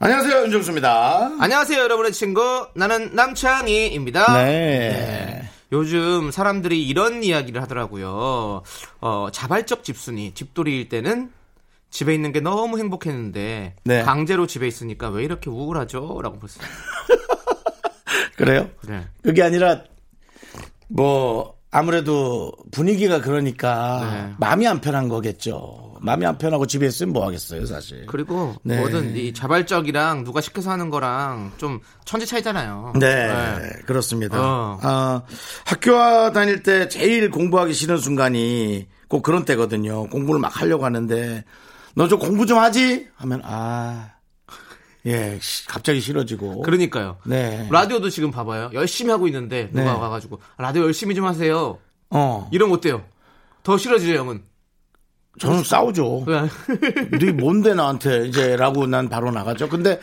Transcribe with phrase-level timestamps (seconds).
[0.00, 1.32] 안녕하세요, 윤정수입니다.
[1.40, 2.68] 안녕하세요, 여러분의 친구.
[2.76, 4.44] 나는 남창희입니다.
[4.44, 5.50] 네.
[5.72, 8.62] 요즘 사람들이 이런 이야기를 하더라고요.
[9.00, 11.32] 어, 자발적 집순이, 집돌이일 때는
[11.90, 14.02] 집에 있는 게 너무 행복했는데 네.
[14.02, 16.20] 강제로 집에 있으니까 왜 이렇게 우울하죠?
[16.22, 16.60] 라고 벌써.
[18.36, 18.70] 그래요?
[18.86, 19.04] 네.
[19.22, 19.82] 그게 아니라,
[20.86, 24.34] 뭐, 아무래도 분위기가 그러니까 네.
[24.38, 25.96] 마음이 안 편한 거겠죠.
[26.00, 28.06] 마음이 안 편하고 집에 있으면 뭐 하겠어요, 사실.
[28.06, 28.78] 그리고 네.
[28.78, 32.94] 뭐든 이 자발적이랑 누가 시켜서 하는 거랑 좀 천지 차이잖아요.
[33.00, 33.28] 네,
[33.84, 34.38] 그렇습니다.
[34.40, 34.78] 어.
[34.80, 35.22] 아,
[35.66, 40.06] 학교 다닐 때 제일 공부하기 싫은 순간이 꼭 그런 때거든요.
[40.08, 41.44] 공부를 막 하려고 하는데
[41.94, 43.08] 너 좀 공부 좀 하지?
[43.16, 44.10] 하면 아,
[45.08, 46.62] 예, 시- 갑자기 싫어지고.
[46.62, 47.16] 그러니까요.
[47.24, 47.66] 네.
[47.70, 48.70] 라디오도 지금 봐봐요.
[48.74, 49.98] 열심히 하고 있는데 누가 네.
[49.98, 51.78] 와가지고 라디오 열심히 좀 하세요.
[52.10, 53.02] 어, 이러면 어때요?
[53.62, 54.42] 더 싫어지죠, 형은.
[55.38, 56.24] 저는 싸우죠.
[57.20, 59.68] 네 뭔데 나한테 이제라고 난 바로 나가죠.
[59.68, 60.00] 근데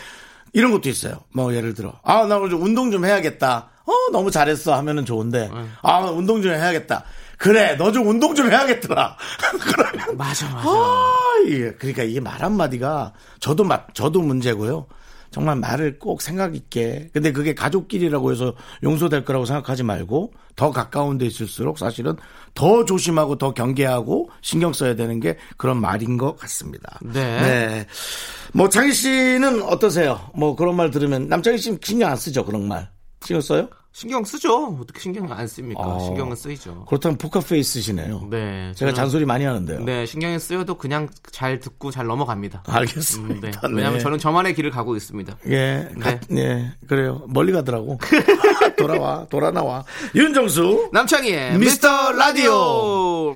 [0.53, 1.19] 이런 것도 있어요.
[1.33, 3.69] 뭐 예를 들어 아 나 오늘 좀 운동 좀 해야겠다.
[3.85, 7.03] 어 너무 잘했어 하면은 좋은데 아 운동 좀 해야겠다.
[7.37, 9.17] 그래 너 좀 운동 좀 해야겠더라.
[9.61, 10.69] 그러면 맞아, 맞아.
[10.69, 11.13] 아
[11.47, 14.87] 이게 그러니까 이게 말 한마디가 저도 마, 저도 문제고요.
[15.31, 17.09] 정말 말을 꼭 생각 있게.
[17.11, 22.15] 근데 그게 가족끼리라고 해서 용서될 거라고 생각하지 말고 더 가까운 데 있을수록 사실은
[22.53, 26.99] 더 조심하고 더 경계하고 신경 써야 되는 게 그런 말인 것 같습니다.
[27.01, 27.85] 네.
[28.53, 30.29] 뭐 창희 씨는 어떠세요?
[30.35, 32.89] 뭐 그런 말 들으면 남창희 씨는 신경 안 쓰죠 그런 말.
[33.25, 33.67] 신경 써요?
[33.97, 34.77] 신경 쓰죠.
[34.81, 35.79] 어떻게 신경 안 씁니까?
[35.79, 35.99] 어.
[35.99, 36.83] 신경은 쓰이죠.
[36.89, 38.27] 그렇다면 포커페이스시네요.
[38.29, 38.73] 네.
[38.75, 39.85] 제가 잔소리 많이 하는데요.
[39.85, 42.63] 네, 신경이 쓰여도 그냥 잘 듣고 잘 넘어갑니다.
[42.67, 43.35] 알겠습니다.
[43.35, 43.51] 음, 네.
[43.51, 43.57] 네.
[43.73, 45.37] 왜냐하면 저는 저만의 길을 가고 있습니다.
[45.47, 45.99] 예, 네.
[46.01, 47.23] 가- 예, 그래요.
[47.29, 47.97] 멀리 가더라고.
[48.77, 49.85] 돌아와, 돌아 나와.
[50.13, 53.33] 윤정수, 남창희의 미스터 미스터 라디오.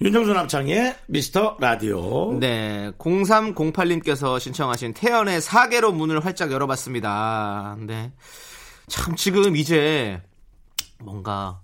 [0.00, 2.36] 윤정수 남창의 미스터 라디오.
[2.40, 7.76] 네, 0308님께서 신청하신 태연의 사계로 문을 활짝 열어봤습니다.
[7.86, 8.10] 네.
[8.88, 10.22] 참, 지금 이제
[11.00, 11.60] 뭔가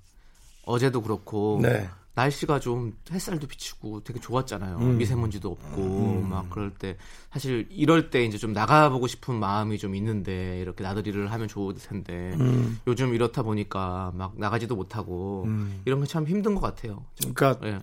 [0.64, 1.88] 어제도 그렇고 네.
[2.14, 4.78] 날씨가 좀 햇살도 비치고 되게 좋았잖아요.
[4.78, 4.98] 음.
[4.98, 6.96] 미세먼지도 없고 막 그럴 때
[7.32, 12.32] 사실 이럴 때 이제 좀 나가보고 싶은 마음이 좀 있는데 이렇게 나들이를 하면 좋을 텐데
[12.40, 12.80] 음.
[12.88, 15.46] 요즘 이렇다 보니까 막 나가지도 못하고
[15.84, 17.04] 이런 게 참 힘든 것 같아요.
[17.14, 17.78] 좀, 그러니까 예.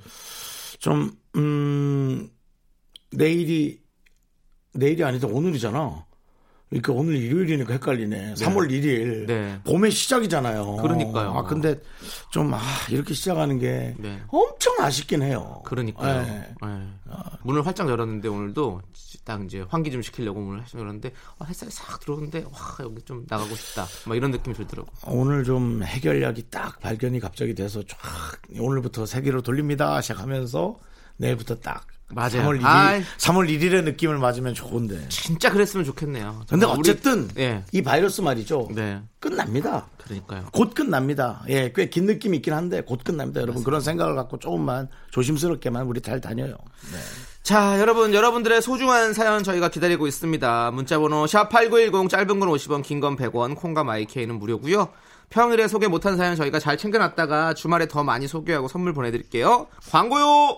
[0.79, 2.29] 좀, 음,
[3.11, 3.79] 내일이,
[4.73, 6.05] 내일이 아니다 오늘이잖아.
[6.69, 8.33] 그러니까 오늘 일요일이니까 헷갈리네.
[8.33, 9.27] 3월 1일.
[9.27, 9.59] 네.
[9.65, 10.77] 봄의 시작이잖아요.
[10.77, 11.31] 그러니까요.
[11.31, 11.79] 아, 근데
[12.31, 12.59] 좀, 아,
[12.89, 14.21] 이렇게 시작하는 게 네.
[14.27, 15.61] 엄청 아쉽긴 해요.
[15.65, 16.23] 그러니까요.
[16.23, 16.53] 네.
[16.65, 16.95] 예.
[17.43, 18.81] 문을 활짝 열었는데 오늘도
[19.23, 23.25] 딱 이제 환기 좀 시키려고 문을 활짝 열었는데 아, 햇살이 싹 들어오는데 와 여기 좀
[23.29, 23.85] 나가고 싶다.
[24.07, 24.89] 막 이런 느낌이 들더라고.
[25.07, 27.97] 오늘 좀 해결약이 딱 발견이 갑자기 돼서 쫙
[28.59, 30.75] 오늘부터 세계로 돌립니다 시작하면서
[31.17, 32.29] 내일부터 딱 맞아요.
[32.43, 33.01] 3월 1일 아이.
[33.17, 35.09] 3월 1일의 느낌을 맞으면 좋은데.
[35.09, 36.43] 진짜 그랬으면 좋겠네요.
[36.47, 37.63] 근데 정말 우리- 어쨌든 예.
[37.71, 38.69] 이 바이러스 말이죠.
[38.73, 39.01] 네.
[39.19, 39.87] 끝납니다.
[40.03, 40.45] 그러니까요.
[40.53, 41.43] 곧 끝납니다.
[41.49, 43.41] 예, 꽤 긴 느낌이 있긴 한데 곧 끝납니다.
[43.41, 46.51] 여러분 그런 생각을 갖고 조금만 조심스럽게만 우리 잘 다녀요.
[46.91, 46.99] 네.
[47.41, 50.71] 자, 여러분, 여러분들의 소중한 사연 저희가 기다리고 있습니다.
[50.71, 54.89] 문자번호 샵8910 짧은 건 50원, 긴 건 100원, 콩과 마이케이는 무료고요.
[55.29, 59.67] 평일에 소개 못한 사연 저희가 잘 챙겨놨다가 주말에 더 많이 소개하고 선물 보내드릴게요.
[59.91, 60.57] 광고요!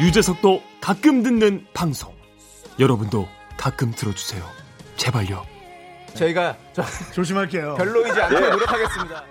[0.00, 2.12] 유재석도 가끔 듣는 방송.
[2.78, 4.42] 여러분도 가끔 들어주세요.
[4.96, 5.44] 제발요.
[6.14, 6.82] 저희가 저,
[7.14, 7.74] 조심할게요.
[7.76, 8.40] 별로이지 않게 예.
[8.50, 9.24] 노력하겠습니다.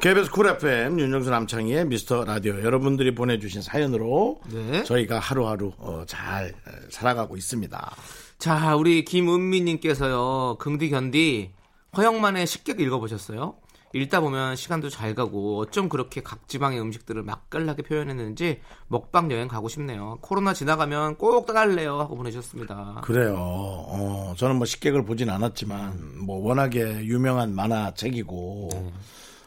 [0.00, 4.82] KBS 쿨 FM 윤정수 남창희의 미스터 라디오 여러분들이 보내주신 사연으로 네.
[4.82, 7.96] 저희가 하루하루 어, 잘 어, 살아가고 있습니다.
[8.38, 11.52] 자, 우리 김은미님께서요, 긍디 견디,
[11.96, 13.54] 허영만의 식객 읽어보셨어요?
[13.94, 19.68] 읽다 보면 시간도 잘 가고 어쩜 그렇게 각 지방의 음식들을 맛깔나게 표현했는지 먹방 여행 가고
[19.68, 20.18] 싶네요.
[20.22, 23.02] 코로나 지나가면 꼭 따라갈래요 하고 보내주셨습니다.
[23.04, 23.34] 그래요.
[23.38, 28.70] 어, 저는 뭐 식객을 보진 않았지만 뭐 워낙에 유명한 만화책이고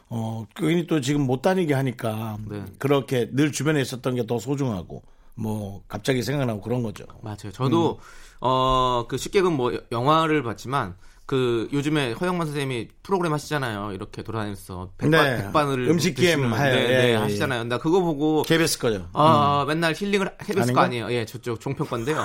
[0.08, 2.64] 어, 괜히 또 지금 못 다니게 하니까 네.
[2.78, 5.02] 그렇게 늘 주변에 있었던 게 더 소중하고
[5.34, 7.04] 뭐 갑자기 생각나고 그런 거죠.
[7.22, 7.50] 맞아요.
[7.52, 7.98] 저도
[8.40, 10.94] 어그 식객은 뭐 여- 영화를 봤지만
[11.26, 13.90] 그 요즘에 허영만 선생님이 프로그램 하시잖아요.
[13.92, 15.42] 이렇게 돌아다니면서 백반, 네.
[15.42, 17.64] 백반을 음식 게임 하- 네, 예, 네, 예, 하시잖아요.
[17.64, 19.08] 나 그거 보고 KBS 거죠.
[19.12, 20.72] 아 맨날 힐링을 KBS?
[20.72, 21.10] 거 아니에요.
[21.10, 22.24] 예, 저쪽 종편 건데요.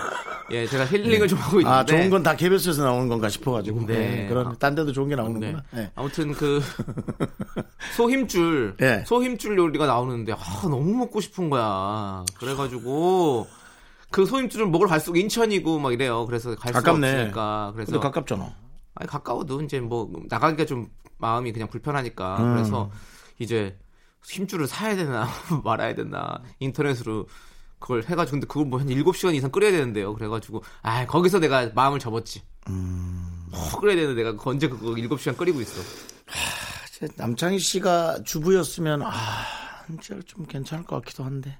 [0.51, 3.87] 예, 제가 힐링을 좀 하고 있는데 아, 좋은 건 다 KBS에서 나오는 건가 싶어 가지고.
[3.87, 3.93] 네.
[3.97, 4.27] 네.
[4.27, 5.21] 그런, 딴 데도 좋은 게 네.
[5.23, 5.63] 나오는구나.
[5.71, 5.91] 네.
[5.95, 6.61] 아무튼 그
[7.97, 9.03] 소힘줄 예.
[9.07, 12.23] 소힘줄 요리가 나오는데 아, 너무 먹고 싶은 거야.
[12.37, 13.47] 그래 가지고
[14.11, 16.25] 그 소힘줄을 먹으러 갈수록 인천이고 막 이래요.
[16.27, 17.07] 그래서 갈 수가 가깝네.
[17.13, 18.60] 없으니까 그래서 가깝잖아.
[19.01, 22.53] 아니 가까워도 이제 뭐 나가기가 좀 마음이 그냥 불편하니까 음.
[22.53, 22.91] 그래서
[23.39, 23.77] 이제
[24.23, 25.27] 힘줄을 사야 되나
[25.63, 27.27] 말아야 되나 인터넷으로
[27.79, 32.43] 그걸 해가지고 근데 그걸 뭐한 7시간 이상 끓여야 되는데요 그래가지고 아 거기서 내가 마음을 접었지
[32.69, 33.47] 음.
[33.51, 35.81] 어, 끓여야 되는데 내가 언제 그거 7시간 끓이고 있어
[37.15, 39.11] 남창희 씨가 주부였으면, 아,
[39.87, 41.57] 진짜 좀 괜찮을 것 같기도 한데.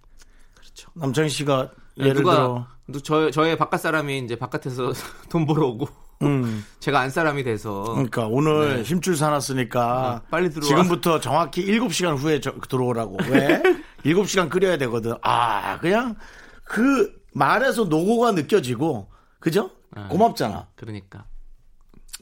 [0.53, 4.93] 그렇죠 남창희 씨가 예를 들어, 누가 저, 저의 바깥 사람이 이제 바깥에서
[5.29, 5.87] 돈 벌어 오고
[6.21, 10.27] 음, 제가 안 사람이 돼서 그러니까 오늘 힘줄 사놨으니까 네.
[10.29, 10.67] 빨리 들어와.
[10.67, 13.17] 지금부터 정확히 7시간 후에 저- 들어오라고.
[13.29, 13.61] 왜?
[14.05, 15.13] 7시간 끓여야 되거든.
[15.21, 16.15] 아, 그냥
[16.63, 19.09] 그 말에서 노고가 느껴지고,
[19.39, 19.71] 그죠?
[19.95, 20.03] 네.
[20.09, 20.67] 고맙잖아.
[20.75, 21.25] 그러니까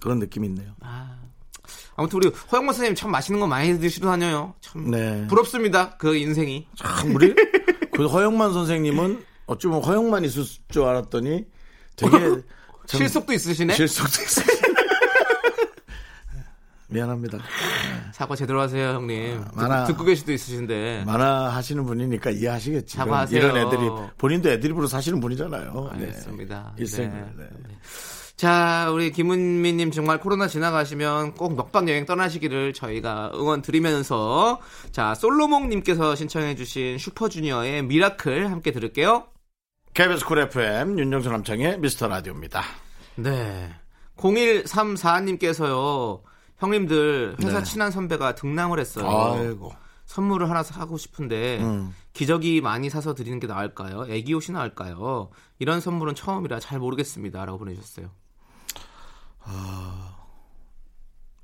[0.01, 0.71] 그런 느낌이 있네요.
[0.81, 1.17] 아,
[1.95, 5.27] 아무튼 우리 허영만 선생님 참 맛있는 거 많이 드시러 다녀요 참 네.
[5.27, 7.35] 부럽습니다 그 인생이 참 우리
[7.93, 11.45] 그 허영만 선생님은 어쩌면 허영만 있을 줄 알았더니
[11.97, 12.17] 되게
[12.89, 14.45] 참 실속도 있으시네 실속도 있어요.
[16.91, 17.37] 미안합니다.
[18.11, 19.85] 사과 제대로 하세요 형님 듣고, 많아.
[19.85, 22.97] 듣고 계실 수도 있으신데 만화 하시는 분이니까 이해하시겠지.
[22.97, 23.39] 사과하세요.
[23.39, 23.81] 이런 애들이
[24.17, 25.91] 본인도 애드립으로 사시는 분이잖아요.
[25.97, 26.05] 네.
[26.05, 26.73] 알겠습니다.
[26.79, 27.33] 일생을.
[27.37, 27.43] 네.
[27.43, 27.49] 네.
[28.35, 34.59] 자 우리 김은미님 정말 코로나 지나가시면 꼭 먹방 여행 떠나시기를 저희가 응원 드리면서
[34.91, 39.27] 자 솔로몽님께서 신청해주신 슈퍼주니어의 Miracle 함께 들을게요
[39.99, 42.63] KBS 쿨 FM 윤정수 남창희의 미스터 라디오입니다.
[43.15, 43.69] 네
[44.15, 46.21] 0134님께서요
[46.57, 47.63] 형님들 회사 네.
[47.65, 49.73] 친한 선배가 등남을 했어요 아이고.
[50.05, 51.93] 선물을 하나 사고 싶은데 음.
[52.13, 54.05] 기저귀 많이 사서 드리는 게 나을까요?
[54.07, 55.31] 애기 옷이 나을까요?
[55.59, 58.09] 이런 선물은 처음이라 잘 모르겠습니다라고 보내주셨어요.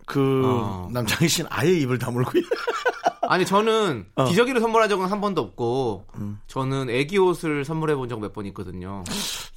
[0.06, 0.90] 그 어.
[0.94, 2.46] 남창희 씨는 아예 입을 다물고 있-
[3.30, 4.24] 아니 저는 어.
[4.24, 4.27] 음.
[4.30, 6.06] 기저귀를 선물한 적은 한 번도 없고
[6.48, 9.04] 저는 애기 옷을 선물해 본 적 몇 번 있거든요.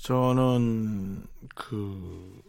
[0.02, 1.22] 저는
[1.54, 2.40] 그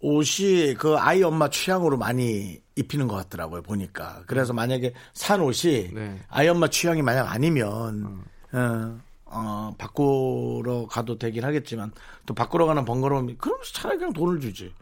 [0.00, 6.20] 옷이 그 아이 엄마 취향으로 많이 입히는 것 같더라고요 보니까 그래서 만약에 산 옷이 네.
[6.28, 8.22] 아이 엄마 취향이 만약 아니면
[8.52, 11.90] 어, 어, 바꾸러 가도 되긴 하겠지만
[12.26, 14.72] 또 바꾸러 가는 번거로움이 그럼 차라리 그냥 돈을 주지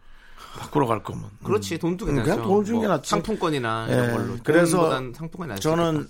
[0.57, 2.31] 바꾸러 갈 거면 그렇지 돈도 음, 괜찮죠.
[2.37, 3.11] 그냥 돈을 주는 게 뭐 낫지.
[3.11, 4.37] 상품권이나 예, 이런 걸로.
[4.45, 5.63] 그래서 상품권이 낫지.
[5.63, 6.07] 저는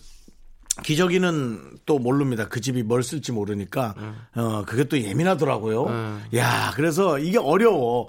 [0.85, 2.49] 기저귀는 또 모릅니다.
[2.49, 3.95] 그 집이 뭘 쓸지 모르니까
[4.35, 5.85] 어 그게 또 예민하더라고요.
[5.87, 6.25] 음.
[6.35, 8.09] 야 그래서 이게 어려워.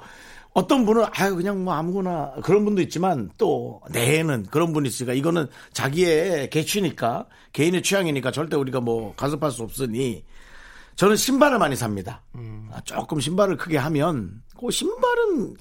[0.53, 5.47] 어떤 분은 아유 그냥 뭐 아무거나 그런 분도 있지만 또 내에는 그런 분이 있으니까 이거는
[5.71, 10.25] 자기의 개취니까 개인의 취향이니까 절대 우리가 뭐 간섭할 수 없으니
[10.95, 12.23] 저는 신발을 많이 삽니다.
[12.71, 15.55] 아, 조금 신발을 크게 하면 그 신발은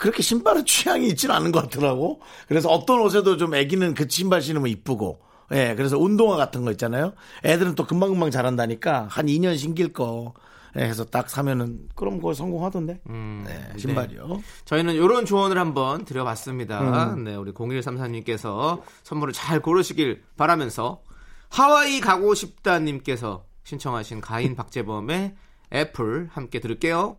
[0.00, 2.22] 그렇게 신발은 취향이 있지는 않은 것 같더라고.
[2.48, 5.20] 그래서 어떤 옷에도 좀 애기는 그 신발 신으면 이쁘고.
[5.52, 7.12] 예, 그래서 운동화 같은 거 있잖아요.
[7.44, 10.32] 애들은 또 금방금방 자란다니까 한 2년 신길 거
[10.78, 13.00] 예, 해서 딱 사면은 그럼 그거 성공하던데.
[13.10, 14.40] 음, 네, 신발이요.
[14.64, 17.12] 저희는 이런 조언을 한번 드려봤습니다.
[17.12, 17.24] 음.
[17.24, 21.02] 네, 우리 0133님께서 선물을 잘 고르시길 바라면서
[21.50, 25.34] 하와이 가고 싶다님께서 신청하신 가인 박재범의
[25.74, 27.18] 애플 함께 들을게요.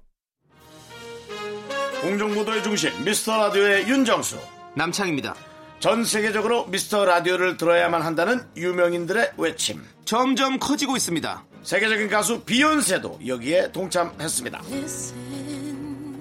[2.02, 4.40] 공정무도의 중심 미스터 라디오의 윤정수.
[4.76, 5.36] 남창입니다.
[5.80, 9.84] 전 세계적으로 미스터 라디오를 들어야만 한다는 유명인들의 외침.
[10.04, 11.44] 점점 커지고 있습니다.
[11.64, 14.62] 세계적인 가수 비욘세도 여기에 동참했습니다.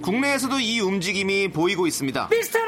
[0.02, 2.28] 국내에서도 이 움직임이 보이고 있습니다.
[2.30, 2.58] 미스터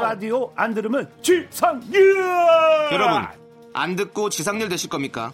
[0.00, 2.92] 라디오 안 들으면 지상렬.
[2.92, 3.26] 여러분,
[3.74, 5.32] 안 듣고 지상렬 되실 겁니까?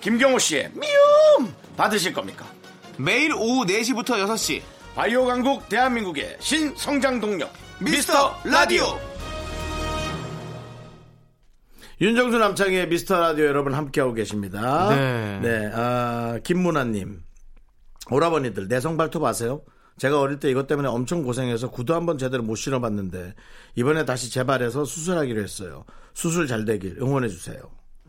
[0.00, 2.46] 김경호 씨의 미움 받으실 겁니까?
[2.98, 4.62] 매일 오후 4시부터 6시
[4.94, 8.84] 바이오 강국 대한민국의 신성장 동력 미스터 라디오.
[12.00, 14.88] 윤정수 남창의 미스터 라디오 여러분 함께하고 계십니다.
[14.90, 15.40] 네.
[15.40, 17.22] 네, 아, 김문아님.
[18.10, 19.62] 오라버니들 내성 발톱 아세요?
[19.98, 23.34] 제가 어릴 때 이것 때문에 엄청 고생해서 구두 한 번 제대로 못 신어봤는데
[23.76, 25.84] 이번에 다시 재발해서 수술하기로 했어요.
[26.12, 27.58] 수술 잘 되길 응원해 주세요.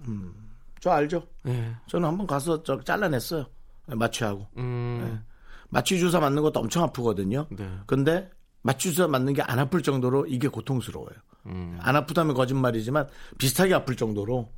[0.08, 0.34] 음,
[0.80, 1.28] 저 알죠?
[1.48, 1.72] 예.
[1.88, 3.46] 저는 한번 가서 저 잘라냈어요.
[3.88, 4.48] 마취하고.
[4.58, 5.24] 음.
[5.70, 7.48] 마취 주사 맞는 것도 엄청 아프거든요.
[7.50, 7.68] 네.
[7.88, 8.30] 근데
[8.62, 11.16] 마취 주사 맞는 게 안 아플 정도로 이게 고통스러워요.
[11.48, 11.78] 음.
[11.82, 14.50] 안 아프다면 거짓말이지만 비슷하게 아플 정도로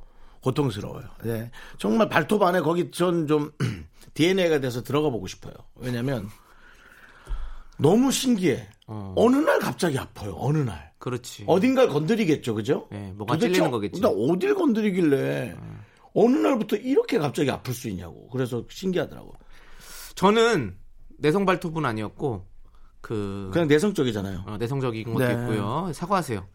[0.42, 1.04] 고통스러워요.
[1.24, 1.50] 네.
[1.78, 3.50] 정말 발톱 안에 거기 전 좀
[4.14, 5.54] DNA가 돼서 들어가 보고 싶어요.
[5.76, 6.28] 왜냐면
[7.78, 8.68] 너무 신기해.
[8.86, 9.14] 어.
[9.18, 10.34] 느날 갑자기 아파요.
[10.38, 10.92] 어느 날.
[10.98, 11.44] 그렇지.
[11.46, 12.86] 어딘가를 건드리겠죠, 그죠?
[12.90, 14.00] 네, 뭐가 찔리는 거겠지.
[14.00, 15.54] 나 어딜 건드리길래
[16.18, 18.28] 어느 날부터 이렇게 갑자기 아플 수 있냐고.
[18.30, 19.34] 그래서 신기하더라고.
[20.14, 20.74] 저는
[21.18, 22.46] 내성 발톱은 아니었고
[23.02, 24.44] 그 그냥 내성적이잖아요.
[24.46, 25.32] 어, 내성적인 것도 네.
[25.32, 25.90] 있고요.
[25.92, 26.46] 사과하세요.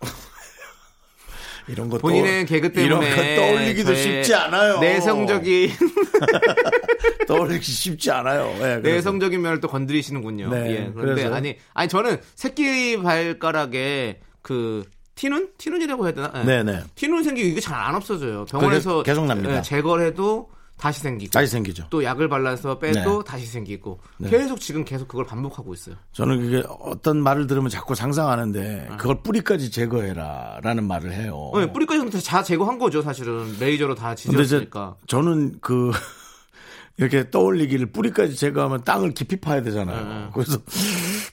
[1.68, 4.78] 이런 거 본인의 떠- 개그 때문에 떠올리기도 쉽지 않아요.
[4.80, 5.70] 내성적인
[7.28, 8.46] 떠올리기 쉽지 않아요.
[8.58, 8.78] 네.
[8.78, 10.48] 내성적인 면을 또 건드리시는군요.
[10.48, 10.92] 네, 예.
[10.94, 11.34] 그런데 그래서.
[11.34, 14.84] 아니 아니 저는 새끼 발가락에 그
[15.20, 16.32] 티눈 티눈이라고 해야 되나?
[16.34, 16.44] 예.
[16.44, 16.84] 네네.
[16.94, 18.46] 티눈 생기고 이게 잘 안 없어져요.
[18.46, 19.56] 병원에서 계속 납니다.
[19.58, 20.48] 예, 제거를 해도
[20.78, 21.86] 다시 생기고 다시 생기죠.
[21.90, 23.24] 또 약을 발라서 빼도 네.
[23.26, 24.30] 다시 생기고 네.
[24.30, 25.96] 계속 지금 계속 그걸 반복하고 있어요.
[26.12, 28.96] 저는 그게 어떤 말을 들으면 자꾸 상상하는데 아.
[28.96, 31.50] 그걸 뿌리까지 제거해라라는 말을 해요.
[31.54, 34.96] 네, 뿌리까지 다 제거한 거죠, 사실은 레이저로 다 지졌으니까.
[35.06, 35.90] 저는 그
[36.96, 40.06] 이렇게 떠올리기를 뿌리까지 제거하면 땅을 깊이 파야 되잖아요.
[40.06, 40.30] 네.
[40.34, 40.58] 그래서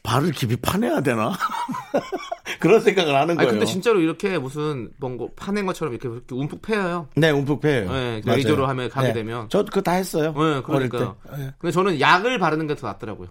[0.03, 1.33] 발을 깊이 파내야 되나?
[2.59, 3.51] 그런 생각을 하는 거예요.
[3.51, 7.07] 근데 진짜로 이렇게 무슨 뭔가 파낸 것처럼 이렇게, 이렇게 움푹 패여요.
[7.15, 7.91] 네, 움푹 패요.
[7.91, 9.47] 네, 레이저로 하면 가게 되면.
[9.49, 10.33] 저 그거 다 했어요.
[10.37, 11.15] 네, 그러니까.
[11.29, 11.37] 때.
[11.37, 11.51] 네.
[11.59, 13.27] 근데 저는 약을 바르는 게 더 낫더라고요.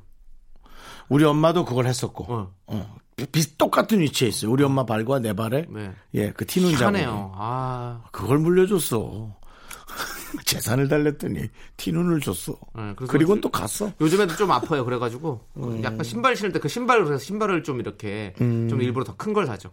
[1.09, 2.25] 우리 엄마도 그걸 했었고.
[2.33, 2.53] 어.
[2.67, 2.97] 어.
[3.33, 4.51] 비- 똑같은 위치에 있어요.
[4.51, 5.67] 우리 엄마 발과 내 발에.
[5.71, 5.93] 네.
[6.15, 6.99] 예, 그 티눈 자국이.
[6.99, 7.33] 희한해요.
[7.37, 9.35] 아, 그걸 물려줬어.
[10.45, 11.41] 재산을 달랬더니
[11.77, 12.57] 티눈을 줬어.
[12.77, 13.93] 네, 그리고는 또 갔어.
[14.01, 14.85] 요즘에도 좀 아파요.
[14.85, 15.81] 그래가지고 음.
[15.85, 19.47] 약간 신발 신을 때 그 신발을 그래서 신발을 좀 이렇게 좀 일부러 더 큰 걸
[19.47, 19.71] 사죠.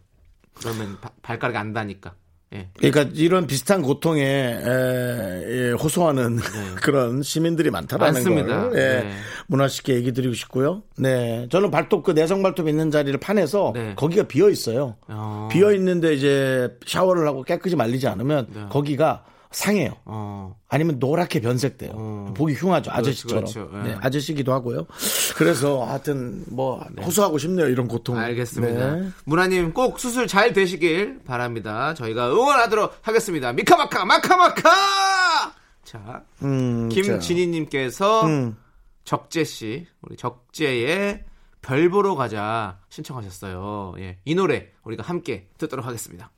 [0.56, 2.14] 그러면 바- 발가락이 안 다니까.
[2.54, 2.70] 예.
[2.78, 6.38] 그러니까 이런 비슷한 고통에 에, 예, 호소하는
[6.84, 8.70] 그런 시민들이 많다라는 많습니다.
[8.70, 9.12] 걸 예, 네.
[9.48, 10.84] 문화 씨께 얘기 드리고 싶고요.
[10.98, 13.94] 네, 저는 발톱 그 내성 발톱 있는 자리를 파내서 네.
[13.96, 14.98] 거기가 비어 있어요.
[15.08, 15.50] 어.
[15.52, 18.66] 비어 있는데 이제 샤워를 하고 깨끗이 말리지 않으면 네.
[18.70, 19.96] 거기가 상해요.
[20.06, 20.56] 어.
[20.68, 21.92] 아니면 노랗게 변색돼요.
[21.94, 22.34] 어.
[22.36, 22.92] 보기 흉하죠.
[22.92, 23.44] 아저씨처럼.
[23.46, 23.70] 그렇죠.
[23.74, 23.90] 예.
[23.90, 24.88] 네, 아저씨기도 하고요.
[25.36, 27.68] 그래서 하여튼 뭐 호소하고 싶네요.
[27.68, 28.18] 이런 고통.
[28.18, 28.96] 알겠습니다.
[28.96, 29.10] 네.
[29.26, 31.94] 문화님 꼭 수술 잘 되시길 바랍니다.
[31.94, 33.54] 저희가 응원하도록 하겠습니다.
[33.54, 35.54] 미카마카 마카마카.
[35.84, 36.96] 자, 음, 자.
[37.02, 38.58] 김진희님께서 음.
[39.04, 41.26] 적재 씨, 우리 적재의
[41.62, 43.96] 별 보러 가자 신청하셨어요.
[44.00, 46.32] 예, 이 노래 우리가 함께 듣도록 하겠습니다.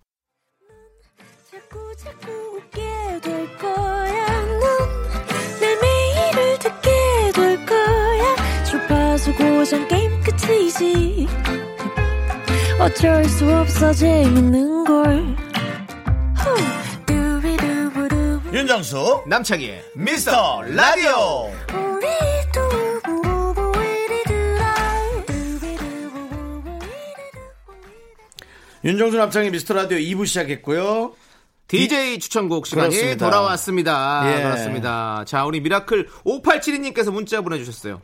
[1.50, 2.45] 자꾸 자꾸
[9.26, 11.28] 주파수 고정 게임 끝이지.
[12.80, 15.36] 어쩔 수 없어 재밌는 걸.
[18.54, 21.52] 윤정수 남창희의 미스터 라디오.
[28.84, 31.14] 윤정수 남창희의 미스터 라디오 2부 시작했고요.
[31.68, 33.26] DJ 추천곡 시간이 그렇습니다.
[33.26, 34.22] 돌아왔습니다.
[34.28, 34.44] 예.
[34.44, 35.24] 그렇습니다.
[35.26, 38.02] 자, 우리 미라클 5872님께서 문자 보내주셨어요.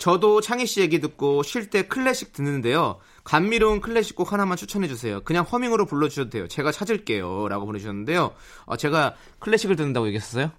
[0.00, 2.98] 저도 창희 씨 얘기 듣고 쉴 때 클래식 듣는데요.
[3.22, 5.20] 감미로운 클래식곡 하나만 추천해주세요.
[5.24, 6.48] 그냥 허밍으로 불러주셔도 돼요.
[6.48, 7.48] 제가 찾을게요.
[7.48, 8.32] 라고 보내주셨는데요.
[8.64, 10.52] 어, 제가 클래식을 듣는다고 얘기했었어요?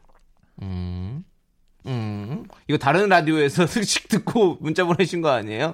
[0.61, 1.23] 음,
[1.87, 2.45] 음.
[2.67, 5.73] 이거 다른 라디오에서 클래식 듣고 문자 보내신 거 아니에요?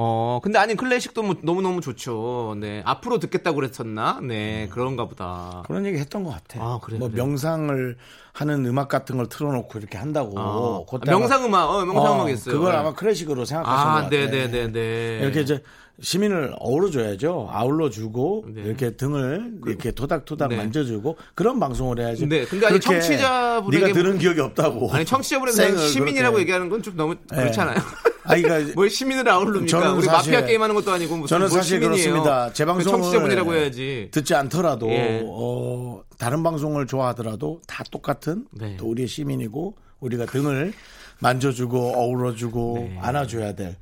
[0.00, 2.54] 어, 근데 아니, 클래식도 뭐 너무너무 좋죠.
[2.60, 2.82] 네.
[2.84, 4.20] 앞으로 듣겠다고 그랬었나?
[4.22, 5.64] 네, 그런가 보다.
[5.66, 6.60] 그런 얘기 했던 것 같아.
[6.64, 7.00] 아, 그래요?
[7.00, 7.24] 뭐 그래요?
[7.24, 7.96] 명상을
[8.32, 10.38] 하는 음악 같은 걸 틀어 놓고 이렇게 한다고.
[10.38, 12.54] 어, 그때 명상 음악, 어, 명상 음악 어, 있어요.
[12.54, 12.78] 그걸 네.
[12.78, 14.08] 아마 클래식으로 생각하신 것 아, 같아.
[14.10, 15.18] 네 네 네 네.
[15.20, 15.64] 이렇게 이제
[16.00, 17.48] 시민을 어우러줘야죠.
[17.50, 18.62] 아울러주고 네.
[18.62, 20.56] 이렇게 등을 이렇게 토닥토닥 네.
[20.56, 22.26] 만져주고 그런 방송을 해야지.
[22.26, 24.92] 네, 근데 아니, 청취자분에게 네가 들은 기억이 없다고.
[24.92, 26.40] 아니, 청취자분에게 시민이라고 그렇게.
[26.42, 27.76] 얘기하는 건 좀 너무 그렇잖아요.
[28.22, 29.66] 아니, 그러니까 뭘 시민을 아우릅니까?
[29.66, 32.12] 저는 우리 사실- 마피아 게임하는 것도 아니고 무슨 저는 뭘 사실 시민이에요.
[32.12, 32.52] 그렇습니다.
[32.52, 34.08] 제 방송을 청취자분이라고 해야지.
[34.12, 35.24] 듣지 않더라도 예.
[35.26, 38.76] 어, 다른 방송을 좋아하더라도 다 똑같은 네.
[38.76, 40.72] 또 우리의 시민이고 우리가 등을
[41.20, 42.98] 만져주고 어우러주고 네.
[43.02, 43.74] 안아줘야 될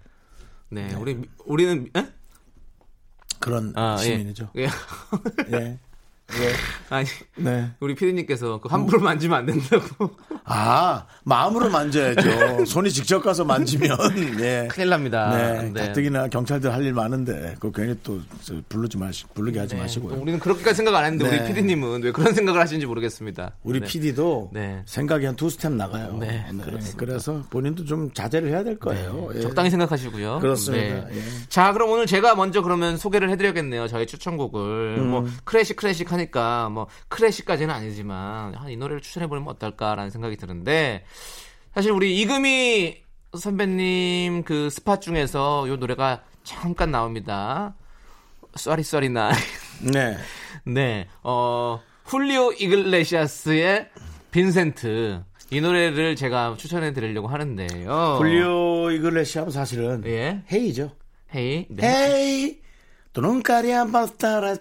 [0.70, 2.06] 네, 우리 우리는 에?
[3.38, 4.04] 그런 아, 예.
[4.04, 4.50] 시민이죠.
[4.56, 4.68] 예.
[5.52, 5.78] 예.
[6.90, 7.06] 아니
[7.37, 7.71] 네.
[7.80, 10.11] 우리 피디님께서 그 함부로 만지면 안 된다고
[10.45, 12.64] 아, 마음으로 만져야죠.
[12.66, 13.97] 손이 직접 가서 만지면,
[14.40, 14.68] 예.
[14.71, 15.30] 큰일 납니다.
[15.37, 19.80] 네, 가뜩이나 경찰들 할 일 많은데, 그거 괜히 또 저, 부르지 마시, 부르게 하지 네,
[19.80, 20.14] 마시고요.
[20.14, 21.40] 또 우리는 그렇게까지 생각 안 했는데 네.
[21.42, 23.52] 우리 피디님은 왜 그런 생각을 하시는지 모르겠습니다.
[23.64, 23.87] 우리 네.
[23.87, 24.83] PD도 네.
[24.87, 26.16] 생각이 한 두 스텝 나가요.
[26.21, 26.97] 네, 그렇습니다.
[26.97, 29.30] 그래서 본인도 좀 자제를 해야 될 거예요.
[29.35, 29.40] 예.
[29.40, 30.38] 적당히 생각하시고요.
[30.40, 31.09] 그렇습니다.
[31.09, 31.16] 네.
[31.16, 31.23] 예.
[31.49, 33.88] 자, 그럼 오늘 제가 먼저 그러면 소개를 해드려야겠네요.
[33.88, 35.11] 저희 추천곡을 음.
[35.11, 41.04] 뭐 크래식 크래식 하니까 뭐 크래식까지는 아니지만 아, 이 노래를 추천해 보면 어떨까라는 생각이 드는데
[41.75, 43.02] 사실 우리 이금희
[43.38, 47.75] 선배님 그 스팟 중에서 이 노래가 잠깐 나옵니다.
[48.54, 49.30] 쏘리 쏘리 나.
[49.82, 50.16] 네.
[50.64, 53.90] 네, 어, 훌리오 이글레시아스의
[54.30, 55.23] 빈센트.
[55.50, 58.16] 이 노래를 제가 추천해 드리려고 하는데요.
[58.18, 60.42] 훌리오 이글레시 하면 사실은 예.
[60.50, 60.90] 헤이죠.
[61.35, 61.66] 헤이.
[61.70, 61.87] 네.
[61.87, 62.61] 헤이,
[63.12, 64.58] tu nunca harías bastar,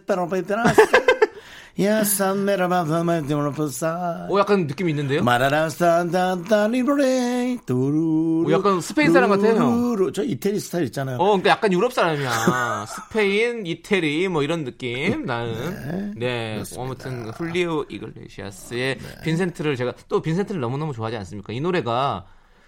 [1.75, 1.77] pedirás.
[1.77, 4.27] Ya san mera bafama de una pasar.
[4.29, 5.23] 오, 약간 느낌 있는데요?
[5.23, 10.11] 마라라스탄단단이로레 두루루 오, 약간 스페인 사람 같아요.
[10.13, 11.17] 저 이태리 스타일 있잖아요.
[11.17, 12.85] 어, 그러니까 약간 유럽 사람이야.
[13.09, 16.13] 스페인, 이태리, 뭐 이런 느낌 나는.
[16.17, 16.63] 네.
[16.77, 21.51] 아무튼 훌리오 이글레시아스의 빈센트를 제가 또 빈센트를 너무너무 좋아하지 않습니까?
[21.53, 22.25] 이 노래가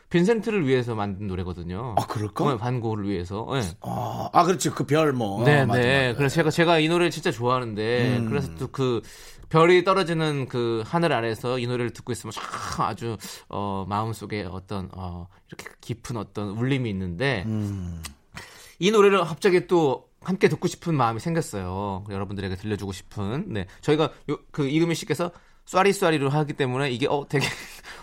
[0.10, 1.96] 빈센트를 위해서 만든 노래거든요.
[1.98, 2.46] 아, 그럴까?
[2.46, 3.46] 어, 반고를 위해서.
[3.54, 3.62] 네.
[3.82, 4.70] 아, 아, 그렇지.
[4.70, 5.44] 그 별 뭐.
[5.44, 6.08] 네, 아, 맞아, 네.
[6.08, 6.18] 맞아.
[6.18, 9.02] 그래서 제가 제가 이 노래를 진짜 좋아하는데 그래서 또 그
[9.50, 12.44] 별이 떨어지는 그 하늘 아래서 이 노래를 듣고 있으면 참
[12.86, 13.16] 아주
[13.50, 17.46] 어 마음속에 어떤 어 이렇게 깊은 어떤 울림이 있는데
[18.80, 22.04] 이 노래를 갑자기 또 함께 듣고 싶은 마음이 생겼어요.
[22.10, 23.46] 여러분들에게 들려주고 싶은.
[23.48, 23.66] 네.
[23.82, 25.32] 저희가 요, 그 이금희 씨께서
[25.66, 27.46] starry starry로 하기 때문에 이게 어 되게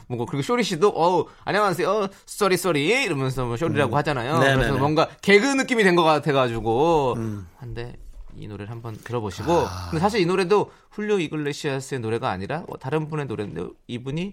[0.06, 4.38] 뭔가 그리고 쇼리 씨도 어 안녕하세요 어, sorry sorry 이러면서 뭐 쇼리라고 하잖아요.
[4.38, 4.56] 네네네.
[4.56, 7.16] 그래서 뭔가 개그 느낌이 된 것 같아가지고
[7.56, 7.96] 한데
[8.36, 13.26] 이 노래를 한번 들어보시고 근데 사실 이 노래도 훌리오 이글레시아스의 노래가 아니라 어, 다른 분의
[13.26, 14.32] 노래인데 이분이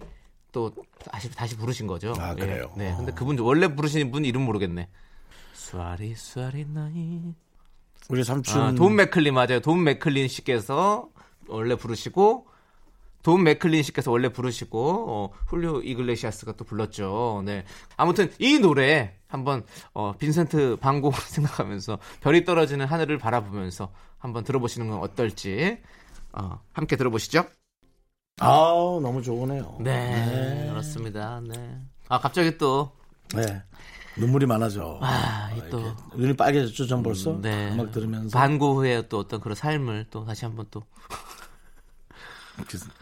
[0.51, 0.71] 또
[1.11, 2.13] 다시 다시 부르신 거죠.
[2.17, 2.35] 아, 예.
[2.35, 2.71] 그래요?
[2.75, 2.93] 네.
[2.97, 4.89] 근데 그분 원래 부르시는 분 이름 모르겠네.
[5.53, 7.21] sorry sorry 나이
[8.09, 8.61] 우리 삼촌.
[8.61, 9.59] 아, 돈 맥클린 맞아요.
[9.61, 11.07] 돈 맥클린 씨께서
[11.47, 12.47] 원래 부르시고
[13.23, 17.43] 돈 맥클린 씨께서 원래 부르시고 어, 훌리오 이글레시아스가 또 불렀죠.
[17.45, 17.65] 네.
[17.97, 19.63] 아무튼 이 노래 한번
[19.93, 25.79] 어, 빈센트 반 고흐를 생각하면서 별이 떨어지는 하늘을 바라보면서 한번 들어보시는 건 어떨지
[26.33, 27.45] 어, 함께 들어보시죠.
[28.39, 29.77] 아우, 너무 좋으네요.
[29.81, 31.41] 네, 그렇습니다.
[31.47, 31.77] 네.
[32.09, 32.91] 아 갑자기 또
[33.35, 33.61] 네.
[34.17, 34.99] 눈물이 많아져.
[35.01, 35.81] 아, 이 또.
[36.15, 37.39] 눈이 빨개졌죠, 전 벌써?
[37.41, 37.71] 네.
[37.71, 38.37] 음악 들으면서.
[38.37, 41.15] 반 고흐의 또 어떤 그런 삶을 또 다시 한번 또 그-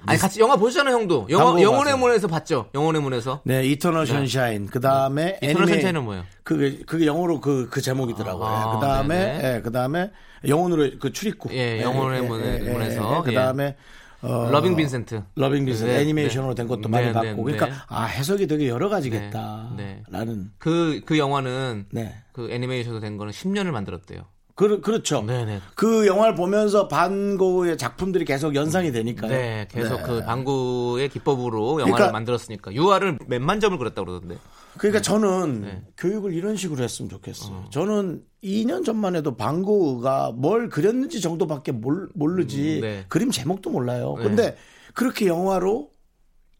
[0.05, 1.97] 아니 같이 영화 보셨잖아요 형도 영화 영혼의.
[1.97, 4.67] 문에서 봤죠 영혼의 문에서 네, 이터널 션샤인.
[4.67, 6.23] 그 다음에 이터널 선샤인은 뭐예요?
[6.43, 8.45] 그게, 그게 영어로 그, 그 제목이더라고요.
[8.45, 9.55] 아, 그 다음에, 네네.
[9.57, 10.11] 예, 그 다음에
[10.47, 11.49] 영혼으로 그 출입구.
[11.53, 12.41] 예, 영혼의 문-
[12.73, 13.35] 문에서, 그 예.
[13.35, 13.75] 다음에,
[14.21, 17.27] 어, 러빙 빈센트 러빙 빈센트 네, 애니메이션으로 된 것도 많이 네, 봤고.
[17.27, 17.73] 네, 그러니까, 네.
[17.87, 19.71] 아, 해석이 되게 여러 가지겠다.
[19.77, 20.51] 네, 라는.
[20.57, 22.15] 그, 그 영화는 네.
[22.33, 24.21] 그 애니메이션으로 된 거는 10년을 만들었대요
[24.59, 25.21] 그, 그렇죠.
[25.21, 25.61] 네네.
[25.73, 29.31] 그 영화를 보면서 반 고흐의 작품들이 계속 연상이 되니까요.
[29.31, 30.03] 네 계속 네.
[30.03, 34.35] 그 반 고흐의 기법으로 영화를 그러니까- 만들었으니까 유화를 몇만 점을 그렸다고 그러던데
[34.77, 35.83] 그러니까 저는 네.
[35.95, 37.67] 교육을 이런 식으로 했으면 좋겠어요.
[37.71, 43.05] 저는 2년 전만 해도 반 고흐가 뭘 그렸는지 정도밖에 몰, 모르지 음, 네.
[43.07, 44.15] 그림 제목도 몰라요.
[44.15, 44.57] 근데
[44.93, 45.89] 그렇게 영화로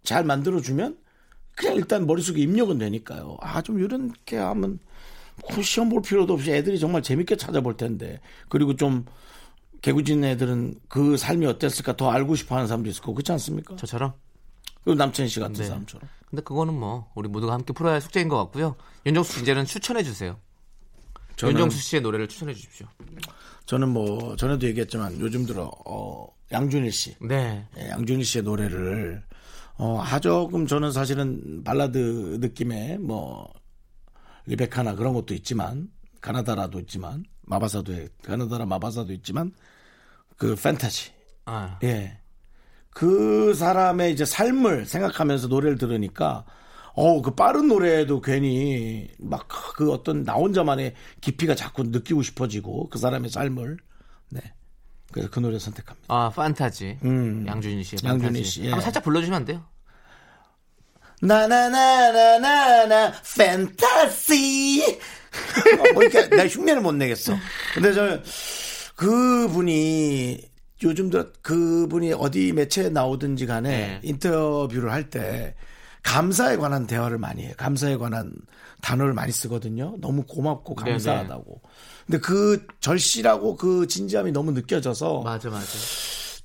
[0.04, 0.96] 잘 만들어주면
[1.58, 3.36] 그냥 일단 머릿속에 입력은 되니까요.
[3.42, 4.80] 아, 좀 이렇게 하면
[5.52, 8.20] 그 시험 볼 필요도 없이 애들이 정말 재밌게 찾아볼 텐데.
[8.50, 9.06] 그리고 좀
[9.82, 13.76] 개구진 애들은 그 삶이 어땠을까 더 알고 싶어 하는 사람도 있을 거고 그렇지 않습니까?
[13.78, 14.14] 저처럼
[14.84, 15.66] 그리고 남친 씨 같은 네.
[15.66, 16.08] 사람처럼.
[16.30, 18.76] 근데 그거는 뭐 우리 모두가 함께 풀어야 할 숙제인 것 같고요
[19.06, 20.38] 윤정수 씨 이제는 추천해 주세요
[21.38, 22.86] 저는- 윤정수 씨의 노래를 추천해 주십시오
[23.66, 29.24] 저는 뭐 전에도 얘기했지만 요즘 들어 어, 양준일 씨, 네 예, 양준일 씨의 노래를
[29.78, 33.50] 어, 아 조금 저는 사실은 발라드 느낌의 뭐
[34.54, 35.90] 리베카나 그런 것도 있지만
[36.22, 39.52] 가나다라도 있지만 마바사도 해- 가나다라 마바사도 있지만
[40.38, 41.12] 그 판타지
[41.46, 42.18] 아, 예.
[42.92, 46.46] 그 사람의 이제 삶을 생각하면서 노래를 들으니까,
[46.96, 52.98] 어우, 그 빠른 노래도 괜히 막 그 어떤 나 혼자만의 깊이가 자꾸 느끼고 싶어지고 그
[53.00, 53.78] 사람의 삶을.
[54.32, 54.42] 네.
[55.12, 56.06] 그래서 그 노래 선택합니다.
[56.14, 57.46] 아 판타지 음.
[57.46, 58.66] 씨의 양준일 판타지 씨, 예.
[58.70, 59.64] 한번 살짝 불러주시면 안 돼요?
[61.22, 63.14] 나나나나나나
[65.94, 67.36] 뭐 이렇게 내가 흉내를 못 내겠어.
[67.74, 68.24] 근데 저는
[68.96, 70.42] 그분이
[70.84, 74.00] 요즘 들어 그분이 어디 매체에 나오든지 간에 네.
[74.04, 75.56] 인터뷰를 할 때
[76.04, 77.54] 감사에 관한 대화를 많이 해요.
[77.58, 78.32] 감사에 관한
[78.82, 79.98] 단어를 많이 쓰거든요.
[80.00, 81.62] 너무 고맙고 네, 감사하다고.
[82.06, 85.66] 근데 그 절실하고 그 진지함이 너무 느껴져서 맞아 맞아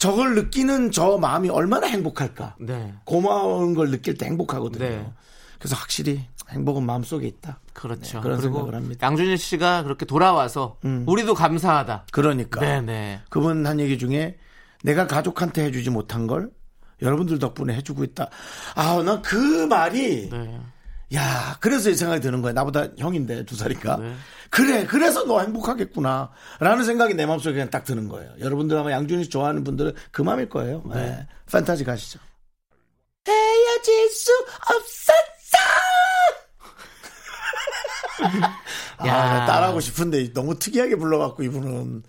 [0.05, 2.57] 저걸 느끼는 저 마음이 얼마나 행복할까.
[2.61, 2.93] 네.
[3.05, 4.85] 고마운 걸 느낄 때 행복하거든요.
[4.85, 5.13] 네.
[5.59, 7.59] 그래서 확실히 행복은 마음속에 있다.
[7.73, 8.19] 그렇죠.
[8.19, 9.07] 네, 그런 생각을 합니다.
[9.07, 9.13] 음.
[9.13, 12.07] 양준일 씨가 그렇게 돌아와서 우리도 감사하다.
[12.13, 13.23] 그러니까 네네.
[13.31, 14.37] 그분 한 얘기 중에
[14.83, 16.51] 내가 가족한테 해주지 못한 걸
[17.01, 18.29] 여러분들 덕분에 해주고 있다.
[18.75, 19.37] 아, 난 그
[19.67, 20.61] 말이 네.
[21.15, 22.53] 야, 그래서 이 생각이 드는 거야.
[22.53, 23.97] 나보다 형인데 두 살이니까.
[23.99, 24.15] 네.
[24.51, 26.31] 그래, 그래서 너 행복하겠구나.
[26.61, 28.33] 라는 생각이 내 마음속에 그냥 딱 드는 거예요.
[28.41, 30.83] 여러분들 아마 양준이 씨 좋아하는 분들은 그 마음일 거예요.
[30.93, 31.27] 네.
[31.51, 32.19] 판타지 가시죠.
[33.27, 35.59] 헤어질 수 없었어!
[38.99, 39.47] 아, 야.
[39.47, 42.03] 따라하고 싶은데 너무 특이하게 불러갖고 이분은.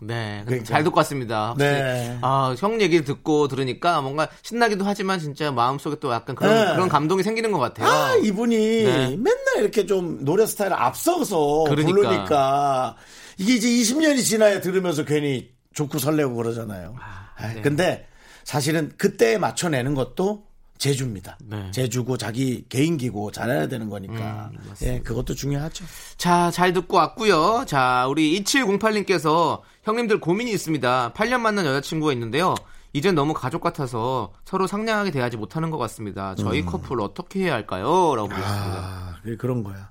[0.00, 0.42] 네.
[0.44, 0.66] 그러니까.
[0.66, 1.54] 잘 듣고 왔습니다.
[1.58, 2.18] 네.
[2.22, 6.72] 아, 형 얘기 듣고 들으니까 뭔가 신나기도 하지만 진짜 마음속에 또 약간 그런, 네.
[6.74, 7.88] 그런 감동이 생기는 것 같아요.
[7.88, 9.16] 아, 이분이 네.
[9.16, 11.92] 맨날 이렇게 좀 노래 스타일을 앞서서 그러니까.
[11.92, 12.96] 부르니까
[13.38, 16.96] 이게 이제 20년이 지나야 들으면서 괜히 좋고 설레고 그러잖아요.
[17.00, 17.60] 아, 네.
[17.62, 18.06] 근데
[18.44, 20.47] 사실은 그때에 맞춰내는 것도
[20.78, 21.38] 제주입니다.
[21.44, 21.70] 네.
[21.72, 24.50] 제주고 자기 개인기고 잘해야 되는 거니까.
[24.52, 25.84] 음, 예, 그것도 중요하죠.
[26.16, 27.64] 자, 잘 듣고 왔고요.
[27.66, 31.12] 자, 우리 2708님께서 형님들 고민이 있습니다.
[31.14, 32.54] 8년 만난 여자친구가 있는데요.
[32.92, 36.34] 이젠 너무 가족 같아서 서로 상냥하게 대하지 못하는 것 같습니다.
[36.36, 38.14] 저희 커플 어떻게 해야 할까요?
[38.16, 39.12] 라고 물었습니다.
[39.24, 39.32] 음.
[39.32, 39.90] 아, 그런 거야.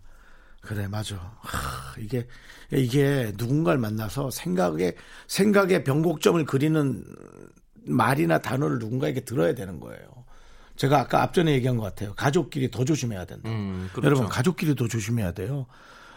[0.62, 1.15] 그래, 맞아.
[1.39, 2.28] 하, 이게,
[2.71, 4.93] 이게 누군가를 만나서 생각에,
[5.28, 7.06] 생각의 변곡점을 그리는
[7.86, 10.16] 말이나 단어를 누군가에게 들어야 되는 거예요.
[10.77, 12.13] 제가 아까 앞전에 얘기한 것 같아요.
[12.15, 13.49] 가족끼리 더 조심해야 된다.
[13.49, 14.05] 음, 그렇죠.
[14.05, 15.65] 여러분, 가족끼리 더 조심해야 돼요.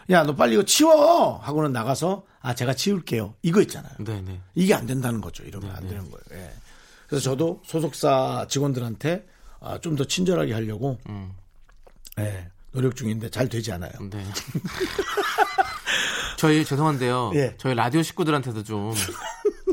[0.09, 1.37] 야, 너 빨리 이거 치워!
[1.37, 3.35] 하고는 나가서, 아, 제가 치울게요.
[3.43, 3.93] 이거 있잖아요.
[3.99, 4.39] 네네.
[4.55, 5.43] 이게 안 된다는 거죠.
[5.43, 6.23] 이러면 안 되는 거예요.
[6.43, 6.51] 예.
[7.07, 9.25] 그래서 저도 소속사 직원들한테
[9.59, 10.97] 아, 좀 더 친절하게 하려고
[12.19, 13.91] 예, 노력 중인데 잘 되지 않아요.
[14.09, 14.25] 네.
[16.37, 17.31] 저희 죄송한데요.
[17.35, 17.55] 예.
[17.57, 18.93] 저희 라디오 식구들한테도 좀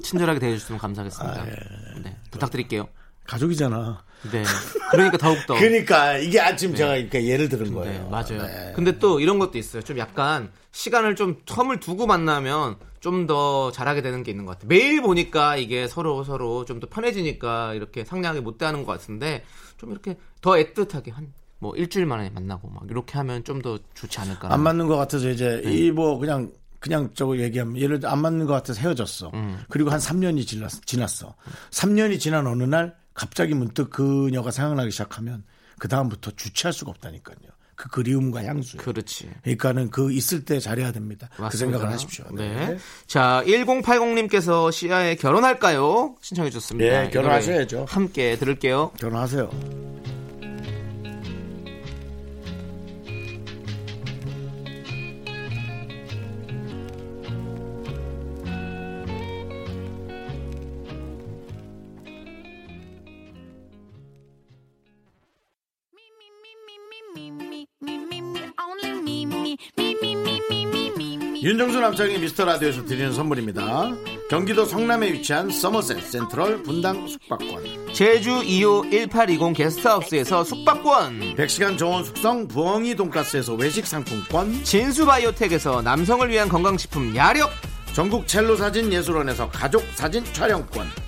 [0.03, 1.43] 친절하게 대해주시면 감사하겠습니다.
[1.43, 2.01] 아, 예.
[2.03, 2.89] 네, 부탁드릴게요.
[3.29, 4.03] 가족이잖아.
[4.33, 4.43] 네.
[4.91, 5.55] 그러니까 더욱더.
[5.61, 8.09] 그러니까 이게 아침 제가 이렇게 예를 들은 네, 거예요.
[8.09, 8.43] 맞아요.
[8.43, 8.73] 네.
[8.75, 9.83] 근데 또 이런 것도 있어요.
[9.83, 14.69] 좀 약간 시간을 좀 텀을 두고 만나면 좀 더 잘하게 되는 게 있는 것 같아요.
[14.69, 19.45] 매일 보니까 이게 서로 서로 좀 더 편해지니까 이렇게 상냥하게 못 대하는 것 같은데
[19.77, 24.21] 좀 이렇게 더 애틋하게 한 뭐 일주일 만에 만나고 막 이렇게 하면 좀 더 좋지
[24.21, 24.53] 않을까.
[24.53, 25.73] 안 맞는 것 같아서 이제 네.
[25.73, 29.33] 이뭐 그냥 그냥 저거 얘기하면 예를 들어 안 맞는 것 같아서 헤어졌어.
[29.35, 29.59] 음.
[29.69, 31.35] 그리고 한 3년이 지났, 지났어.
[31.73, 35.43] 3년이 지난 어느 날 갑자기 문득 그녀가 생각나기 시작하면
[35.81, 37.37] 그 다음부터 주체할 수가 없다니까요.
[37.75, 38.77] 그 그리움과 향수.
[38.77, 39.29] 그렇지.
[39.43, 41.29] 그러니까는 그 있을 때 잘해야 됩니다.
[41.35, 41.79] 그 맞습니다.
[41.79, 42.27] 생각을 하십시오.
[42.33, 42.79] 네.
[43.09, 46.15] 자, 1080님께서 시아에 결혼할까요?
[46.21, 47.05] 신청해 주셨습니다.
[47.05, 47.87] 예, 이 결혼하셔야죠.
[47.89, 48.93] 함께 들을게요.
[49.01, 49.51] 결혼하세요.
[71.41, 73.93] 윤정수 남창희의 미스터 라디오에서 드리는 선물입니다.
[74.29, 77.93] 경기도 성남에 위치한 서머셋 센트럴 분당 숙박권.
[77.93, 81.37] 제주 이호 1820 게스트하우스에서 숙박권.
[81.37, 84.65] 100시간 저온 숙성 부엉이 돈가스에서 외식 상품권.
[84.65, 87.51] 진수바이오텍에서 남성을 위한 건강식품 야력.
[87.93, 91.08] 전국 첼로 사진 예술원에서 가족 사진 촬영권.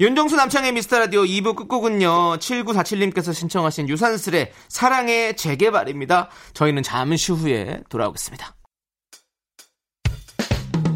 [0.00, 6.30] 윤정수 남창희의 미스터라디오 2부 끝곡은요 7947님께서 신청하신 유산슬의 사랑의 재개발입니다.
[6.54, 8.54] 저희는 잠시 후에 돌아오겠습니다.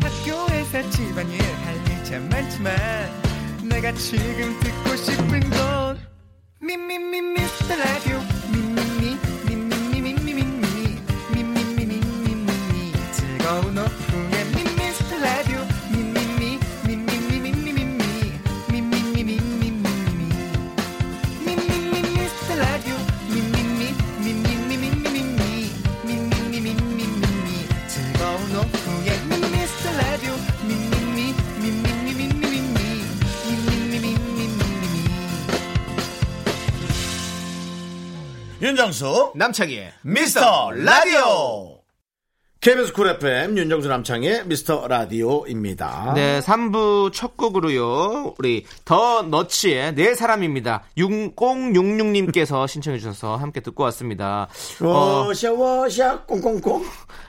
[0.01, 2.73] 학교에서 집안일 할일참 많지만
[3.69, 5.99] 내가 지금 듣고 싶은 건
[6.61, 8.32] 미미미 미스터 라디오
[38.63, 41.81] 윤정수 남창희의 미스터 라디오
[42.61, 46.13] KBS 쿨 FM 윤정수 남창희의 미스터 라디오입니다.
[46.15, 48.37] 네, 3부 첫 곡으로요.
[48.39, 50.85] 우리 더 넛츠의 내 사람입니다.
[50.97, 54.47] 6066님께서 신청해 주셔서 함께 듣고 왔습니다.
[54.81, 56.85] 어, 워샤 워샤 꽁꽁꽁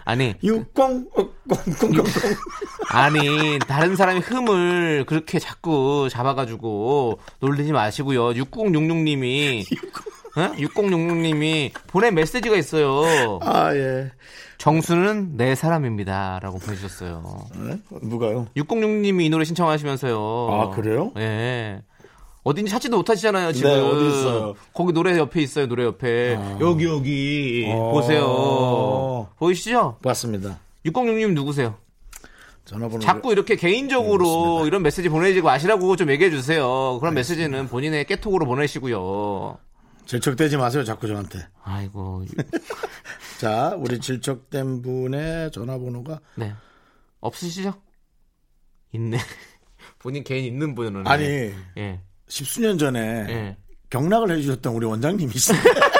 [0.06, 2.04] 아니, 60 어, 꽁꽁꽁꽁
[2.90, 8.34] 아니, 다른 사람이 흠을 그렇게 자꾸 잡아가지고 놀리지 마시고요.
[8.34, 9.66] 6066님이,
[10.36, 13.40] 6066님이 보낸 메시지가 있어요.
[13.42, 14.12] 아 예.
[14.58, 16.40] 정수는 내 사람입니다.
[16.42, 17.48] 라고 보내주셨어요.
[17.68, 17.78] 네?
[18.02, 18.48] 누가요?
[18.56, 20.48] 606님이 이 노래 신청하시면서요.
[20.52, 21.12] 아, 그래요?
[21.18, 21.82] 예.
[22.44, 23.70] 어딘지 찾지도 못하시잖아요, 지금.
[23.70, 24.56] 네, 어디 있어요?
[24.74, 26.38] 거기 노래 옆에 있어요, 노래 옆에.
[26.60, 27.66] 여기, 여기.
[27.70, 27.92] 어.
[27.92, 29.28] 보세요.
[29.38, 29.98] 보이시죠?
[30.02, 30.60] 맞습니다.
[30.86, 31.76] 606님 누구세요?
[32.66, 36.98] 전화번호 자꾸 이렇게 개인적으로 이런 메시지 보내지 마시라고 좀 얘기해 주세요.
[37.00, 39.58] 그런 메시지는 본인의 깨톡으로 보내시고요.
[40.06, 41.48] 질척대지 마세요, 자꾸 저한테.
[41.64, 42.26] 아이고.
[43.40, 46.54] 자, 우리 질척된 분의 전화번호가 네.
[47.20, 47.74] 없으시죠?
[48.94, 49.18] 있네.
[50.00, 51.08] 본인 개인 있는 분은.
[51.08, 51.26] 아니
[51.78, 52.02] 예.
[52.28, 53.58] 십수년 전에 예.
[53.90, 55.60] 경락을 해주셨던 우리 원장님이 있어요.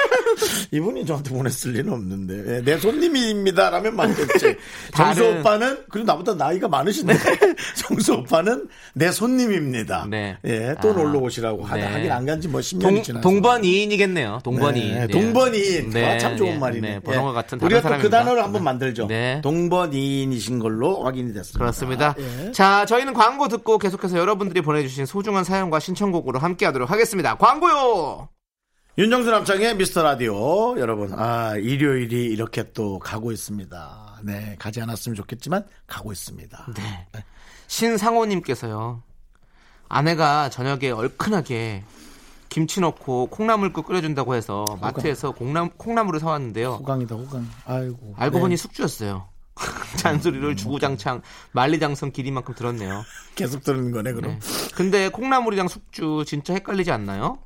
[0.70, 4.56] 이분이 저한테 보냈을 리는 없는데 예, 내 손님입니다라면 맞겠지.
[4.94, 7.14] 정수 다른- 오빠는 그리고 나보다 나이가 많으신데
[7.76, 10.06] 정수 오빠는 내 손님입니다.
[10.10, 10.36] 네.
[10.44, 11.82] 예, 또 아, 놀러 오시라고 하다 네.
[11.92, 13.20] 하긴 안 간지 뭐 10년이 동, 지나서.
[13.22, 14.40] 동번이인이겠네요.
[14.44, 14.94] 동번이인.
[14.94, 15.06] 네, 네.
[15.08, 15.90] 동번이인.
[15.90, 16.88] 네, 아, 참 좋은 네, 말이네.
[16.88, 17.34] 네, 번호가 예.
[17.34, 18.10] 같은 다른 우리가 또 그.
[18.10, 18.64] 단어를 한번 네.
[18.64, 19.06] 만들죠.
[19.06, 19.40] 네.
[19.42, 21.58] 동번이인이신 걸로 확인이 됐습니다.
[21.58, 22.14] 그렇습니다.
[22.18, 22.52] 예.
[22.52, 27.36] 자, 저희는 광고 듣고 계속해서 여러분들이 보내주신 소중한 사연과 신청곡으로 함께 하도록 하겠습니다.
[27.36, 28.28] 광고요!
[28.96, 34.20] 윤정수 남창의 미스터 라디오 여러분 아 일요일이 이렇게 또 가고 있습니다.
[34.22, 36.66] 네 가지 않았으면 좋겠지만 가고 있습니다.
[36.76, 37.06] 네.
[37.66, 39.02] 신상호님께서요.
[39.88, 41.82] 아내가 저녁에 얼큰하게
[42.48, 46.74] 김치 넣고 콩나물국 끓여준다고 해서 마트에서 콩나물, 콩나물을 사왔는데요.
[46.74, 47.48] 호강이다 호강.
[47.64, 48.14] 아이고.
[48.16, 48.40] 알고 네.
[48.42, 49.28] 보니 숙주였어요.
[49.98, 53.02] 잔소리를 주구장창 만리장성 길이만큼 들었네요.
[53.34, 54.38] 계속 들은 거네 그럼.
[54.38, 54.38] 네.
[54.76, 57.40] 근데 콩나물이랑 숙주 진짜 헷갈리지 않나요?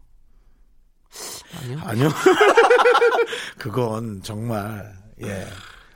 [1.62, 1.79] 아니요.
[1.85, 2.09] 아니요.
[3.59, 4.92] 그건 정말
[5.23, 5.47] 예.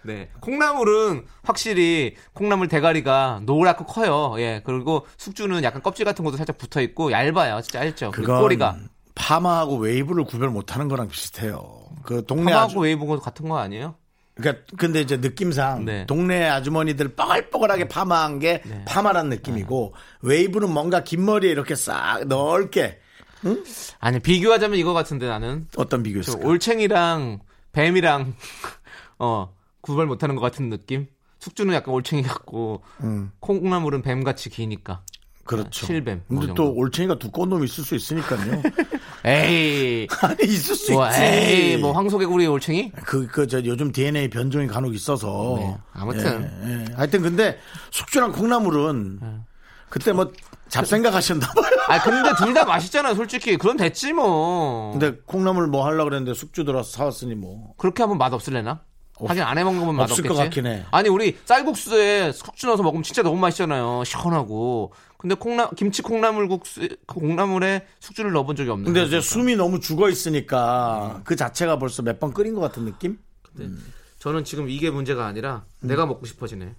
[0.05, 0.29] 네.
[0.41, 4.35] 콩나물은 확실히 콩나물 대가리가 노랗고 커요.
[4.39, 4.63] 예.
[4.65, 7.61] 그리고 숙주는 약간 껍질 같은 것도 살짝 붙어 있고 얇아요.
[7.63, 8.11] 진짜 얇죠.
[8.11, 8.79] 그건 꼬리가.
[9.15, 11.83] 파마하고 웨이브를 구별 못 하는 거랑 비슷해요.
[12.03, 13.95] 그 동네 파마하고 아주 웨이브가 같은 거 아니에요?
[14.35, 16.07] 그러니까 근데 이제 느낌상 네.
[16.07, 22.99] 동네 아주머니들 뻐글뻐글하게 파마한 게 파마란 느낌이고 웨이브는 뭔가 긴 머리에 이렇게 싹 넓게
[24.01, 25.67] 아니, 비교하자면 이거 같은데 나는.
[25.77, 26.47] 어떤 저 비교였을까?
[26.47, 27.41] 올챙이랑
[27.73, 28.35] 뱀이랑
[29.19, 31.07] 어, 구별 못 하는 것 같은 느낌?
[31.39, 32.83] 숙주는 약간 올챙이 같고
[33.41, 35.03] 콩나물은 뱀 같이 기니까.
[35.45, 35.87] 그렇죠.
[35.87, 36.55] 실뱀, 뭐 근데.
[36.55, 38.63] 또 올챙이가 두꺼운 놈이 있을 수 있으니까요.
[39.27, 40.07] 에이.
[40.23, 41.21] 아니 있을 수 뭐, 있지.
[41.21, 42.93] 에이, 뭐 황소개구리 올챙이?
[43.05, 45.57] 그, 그, 저, 요즘 DNA 변종이 간혹 있어서.
[45.59, 46.51] 네, 아무튼.
[46.65, 46.85] 예, 예.
[46.95, 47.59] 하여튼 근데
[47.91, 49.21] 숙주랑 콩나물은
[49.93, 50.33] 그때 뭐
[50.69, 51.77] 잡생각 하셨나 봐요.
[51.89, 53.59] 아, 근데 둘 다 맛있잖아요, 솔직히.
[53.59, 54.93] 그건 됐지, 뭐.
[54.93, 57.75] 근데 콩나물 뭐 하려고 그랬는데 숙주 들어서 사왔으니 뭐.
[57.77, 58.81] 그렇게 하면 맛 없을래나?
[59.21, 60.29] 하긴 안 해 먹는 거면 맛 없을 없겠지.
[60.29, 60.87] 것 같긴 해.
[60.91, 64.03] 아니 우리 쌀국수에 숙주 넣어서 먹으면 진짜 너무 맛있잖아요.
[64.05, 64.95] 시원하고.
[65.19, 69.05] 근데 콩나 김치 콩나물 국수 그 콩나물에 숙주를 넣어본 적이 없는 근데.
[69.05, 73.19] 이제 숨이 너무 죽어 있으니까 그 자체가 벌써 몇 번 끓인 것 같은 느낌?
[74.21, 76.75] 저는 지금 이게 문제가 아니라 내가 먹고 싶어지네.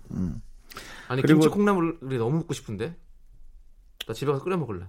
[1.14, 2.96] 아니 그리고- 김치 콩나물이 너무 먹고 싶은데
[4.08, 4.86] 나 집에 가서 끓여 먹을래.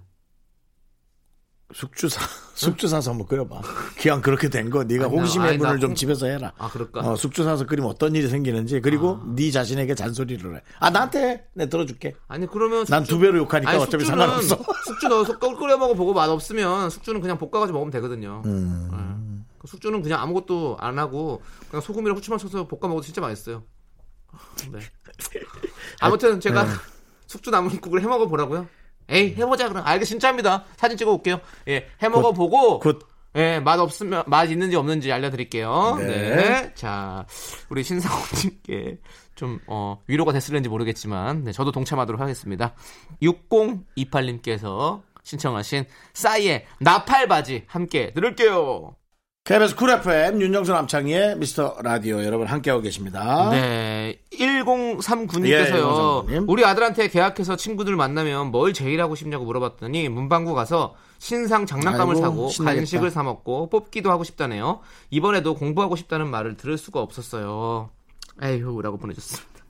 [1.73, 2.21] 숙주 사,
[2.53, 3.59] 숙주 사서 한번 끓여봐.
[3.99, 6.53] 기왕 그렇게 된 거, 네가 아니, 나- 호기심 아니, 해분을 나좀 콩- 집에서 해라.
[6.59, 6.99] 아, 그럴까?
[7.01, 10.61] 어, 숙주 사서 끓이면 어떤 일이 생기는지, 그리고 네 자신에게 잔소리를 해.
[10.79, 11.43] 아, 나한테 해.
[11.53, 12.15] 내 들어줄게.
[12.27, 14.57] 아니 그러면 난두 배로 욕하니까 아니, 어차피 숙주는- 상관없어.
[14.85, 18.43] 숙주 넣어서 끓- 끓여 먹어 보고 맛 없으면 숙주는 그냥 볶아가지고 먹으면 되거든요.
[18.45, 18.87] 음.
[18.91, 19.45] 네.
[19.57, 23.63] 그 숙주는 그냥 아무것도 안 하고 그냥 소금이랑 후추만 쳐서 볶아 먹어도 진짜 맛있어요.
[24.71, 24.79] 네.
[26.01, 26.69] 아무튼 제가 네.
[27.27, 28.67] 숙주 나물국을 해 먹어 보라고요.
[29.09, 29.85] 에이 해보자 그럼.
[29.85, 30.65] 알겠 진짜입니다.
[30.77, 31.39] 사진 찍어 올게요.
[31.67, 32.99] 예, 해 먹어 보고 good.
[33.35, 35.97] 예, 맛 없으면 맛 있는지 없는지 알려드릴게요.
[35.99, 36.35] 네.
[36.35, 36.73] 네.
[36.73, 37.25] 자,
[37.69, 38.99] 우리 신상호님께
[39.35, 42.73] 좀 어, 위로가 됐을는지 모르겠지만, 네, 저도 동참하도록 하겠습니다.
[43.21, 48.95] 6028님께서 신청하신 싸이의 나팔바지 함께 들을게요.
[49.45, 53.51] KBS 쿨 FM 윤정수 남창희의 미스터 라디오 여러분 함께하고 계십니다.
[53.51, 56.25] 네, 예, 1039님께서요.
[56.25, 56.49] 1039님.
[56.49, 62.21] 우리 아들한테 개학해서 친구들 만나면 뭘 제일 하고 싶냐고 물어봤더니 문방구 가서 신상 장난감을 아이고,
[62.25, 62.79] 사고 신나겠다.
[62.79, 64.79] 간식을 사 먹고 뽑기도 하고 싶다네요.
[65.11, 67.91] 이번에도 공부하고 싶다는 말을 들을 수가 없었어요.
[68.41, 69.63] 에휴라고 보내줬습니다.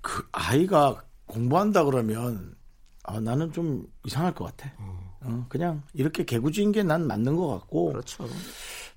[0.00, 2.56] 그 아이가 공부한다 그러면
[3.04, 4.72] 아, 나는 좀 이상할 것 같아.
[4.78, 5.13] 어,
[5.48, 8.28] 그냥 이렇게 개구지인 게 난 맞는 것 같고 그렇죠.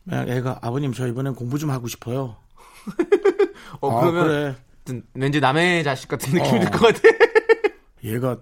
[0.10, 2.36] 애가 아버님 저 이번엔 공부 좀 하고 싶어요.
[3.82, 4.24] 어, 아, 그러면
[4.86, 5.02] 그래.
[5.14, 6.62] 왠지 남의 자식 같은 느낌이 어.
[6.62, 7.00] 들것 같아.
[8.04, 8.38] 얘가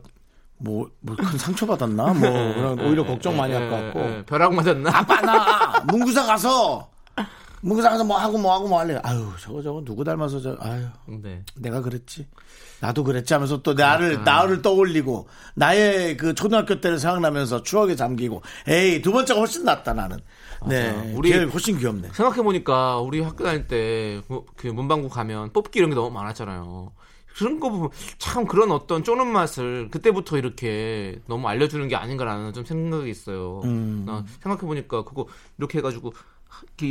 [0.57, 2.13] 뭐, 뭐 큰 상처 받았나?
[2.13, 3.99] 뭐, 그런 오히려 걱정 많이 할 것 같고.
[3.99, 4.89] 예, 예, 벼락 맞았나?
[4.99, 6.89] 아빠, 나, 문구사 가서,
[7.65, 8.99] 문구사 가서 뭐 하고 뭐 하고 뭐 할래.
[9.03, 11.43] 아유, 저거 저거 누구 닮아서 저, 아유, 네.
[11.55, 12.27] 내가 그랬지.
[12.79, 19.01] 나도 그랬지 하면서 또 나를, 나를 떠올리고, 나의 그 초등학교 때를 생각나면서 추억에 잠기고, 에이,
[19.01, 20.19] 두 번째가 훨씬 낫다, 나는.
[20.67, 20.91] 네.
[21.15, 22.09] 우리- 우리 훨씬 귀엽네.
[22.13, 24.21] 생각해 보니까 우리 학교 다닐 때
[24.55, 26.91] 그 문방구 가면 뽑기 이런 게 너무 많았잖아요.
[27.37, 32.63] 그런 거 보면 참 그런 어떤 쪼는 맛을 그때부터 이렇게 너무 알려주는 게 아닌가라는 좀
[32.63, 33.61] 생각이 있어요.
[33.65, 34.03] 음.
[34.05, 35.25] 나 생각해 보니까 그거
[35.57, 36.13] 이렇게 해가지고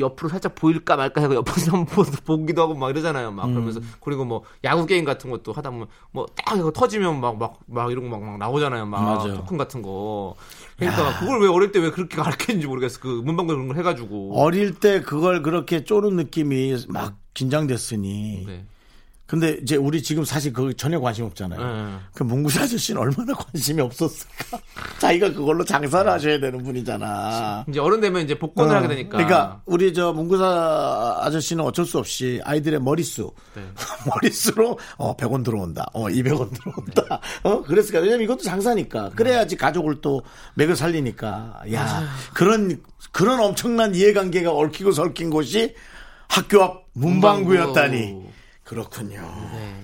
[0.00, 3.30] 옆으로 살짝 보일까 말까 해가 옆에서 한번 보기도 하고 막 이러잖아요.
[3.32, 3.92] 막 그러면서 음.
[4.00, 8.08] 그리고 뭐 야구 게임 같은 것도 하다 보면 뭐 딱 이거 터지면 막 막막 이런
[8.10, 8.86] 거 막, 막 나오잖아요.
[8.86, 9.34] 막 맞아요.
[9.36, 10.34] 토큰 같은 거.
[10.78, 12.98] 그러니까 그걸 왜 어릴 때 왜 그렇게 가르쳤는지 모르겠어.
[13.00, 14.40] 그 문방구 그런 걸 해가지고.
[14.40, 18.44] 어릴 때 그걸 그렇게 쪼는 느낌이 막 긴장됐으니.
[18.46, 18.64] 네.
[19.26, 21.58] 근데 이제 우리 지금 사실 그 전혀 관심 없잖아요.
[21.58, 21.96] 네.
[22.12, 24.58] 그 문구사 아저씨는 얼마나 관심이 없었을까?
[25.00, 27.64] 자기가 그걸로 장사를 하셔야 되는 분이잖아.
[27.68, 29.16] 이제 어른 되면 이제 복권을 하게 되니까.
[29.16, 33.62] 그러니까 우리 저 문구사 아저씨는 어쩔 수 없이 아이들의 머릿수 네.
[34.06, 35.86] 머릿수로 어 100원 들어온다.
[35.94, 37.20] 어 200원 들어온다.
[37.44, 38.00] 어 그랬을까?
[38.00, 39.10] 왜냐면 이것도 장사니까.
[39.16, 40.22] 그래야지 가족을 또
[40.54, 41.62] 맥을 살리니까.
[41.72, 42.78] 야, 그런
[43.10, 45.74] 그런 엄청난 이해관계가 얽히고 설킨 곳이
[46.28, 47.98] 학교 앞 문방구였다니.
[47.98, 48.33] 문방구.
[48.64, 49.20] 그렇군요.
[49.52, 49.74] 네,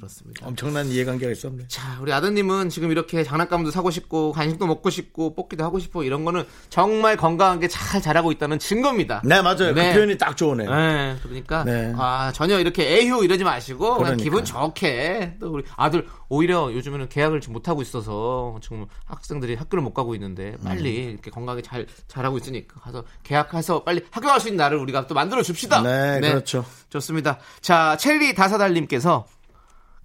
[0.00, 0.46] 그렇습니다.
[0.46, 1.68] 엄청난 이해관계가 있었네.
[1.68, 6.24] 자, 우리 아드님은 지금 이렇게 장난감도 사고 싶고 간식도 먹고 싶고 뽑기도 하고 싶고 이런
[6.24, 9.22] 거는 정말 건강하게 잘 자라고 있다는 증거입니다.
[9.24, 9.72] 네, 맞아요.
[9.72, 9.90] 네.
[9.90, 10.68] 그 표현이 딱 좋으네요.
[10.74, 11.92] 네, 그러니까 네.
[11.96, 14.24] 아 전혀 이렇게 애휴 이러지 마시고 그냥 그러니까요.
[14.24, 19.82] 기분 좋게 또 우리 아들 오히려 요즘에는 계약을 지금 못 하고 있어서 지금 학생들이 학교를
[19.82, 21.10] 못 가고 있는데 빨리 음.
[21.10, 25.14] 이렇게 건강하게 잘 자라고 있으니까 가서 계약해서 빨리 학교 갈 수 있는 날을 우리가 또
[25.14, 25.82] 만들어 줍시다.
[25.82, 26.64] 네, 그렇죠.
[26.88, 27.38] 좋습니다.
[27.60, 29.26] 자, 첼리 다사달님께서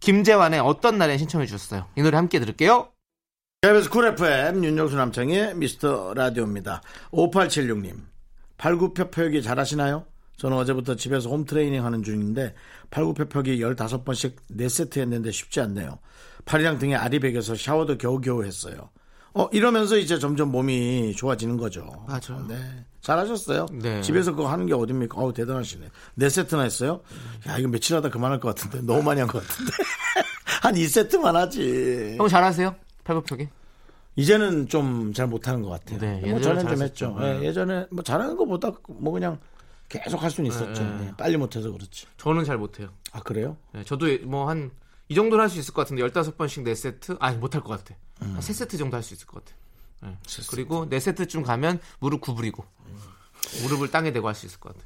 [0.05, 1.87] 김재환의 어떤 날에 신청해 주셨어요.
[1.95, 2.89] 이 노래 함께 들을게요.
[3.61, 6.83] KBS 쿨 FM 윤정수 남창희의 미스터 라디오입니다.
[7.11, 8.03] 5876님
[8.57, 10.05] 팔굽혀펴기 잘하시나요?
[10.37, 12.53] 저는 어제부터 집에서 홈트레이닝 하는 중인데
[12.91, 15.97] 팔굽혀펴기 15번씩 4세트 했는데 쉽지 않네요.
[16.45, 18.91] 팔이랑 등에 알이 베겨서 샤워도 겨우겨우 했어요.
[19.37, 21.85] 어 이러면서 이제 점점 몸이 좋아지는 거죠.
[22.07, 22.45] 맞아요.
[22.47, 22.55] 네.
[23.01, 23.65] 잘하셨어요.
[23.73, 24.01] 네.
[24.01, 25.19] 집에서 그거 하는 게 어딥니까?
[25.19, 25.87] 어우 대단하시네.
[26.17, 27.01] 4세트나 했어요?
[27.47, 29.71] 야 이거 며칠 하다 그만할 것 같은데 너무 많이 한 것 같은데
[30.63, 32.15] 한 2세트만 하지.
[32.17, 32.73] 형 잘하세요?
[33.03, 33.49] 팔굽혀펴기?
[34.15, 35.99] 이제는 좀 잘 못하는 것 같아요.
[35.99, 36.81] 네, 뭐 예전에 전엔 좀.
[36.83, 37.17] 했죠.
[37.19, 37.39] 네.
[37.41, 39.37] 예, 예전에 뭐 잘하는 것보다 뭐 그냥
[39.89, 40.81] 계속 할 수는 있었죠.
[40.81, 41.07] 네.
[41.07, 42.07] 예, 빨리 못해서 그렇지.
[42.17, 42.87] 저는 잘 못해요.
[43.11, 43.57] 아 그래요?
[43.73, 44.71] 네, 저도 뭐 한
[45.07, 47.17] 이 정도는 할 수 있을 것 같은데 15번씩 4세트?
[47.19, 47.95] 아니 못할 것 같아.
[48.21, 48.33] 음.
[48.33, 49.55] 한 3세트 정도 할 수 있을 것 같아.
[50.01, 50.17] 네.
[50.49, 52.65] 그리고 4세트쯤 가면 무릎 구부리고
[53.63, 54.85] 무릎을 땅에 대고 할 수 있을 것 같아.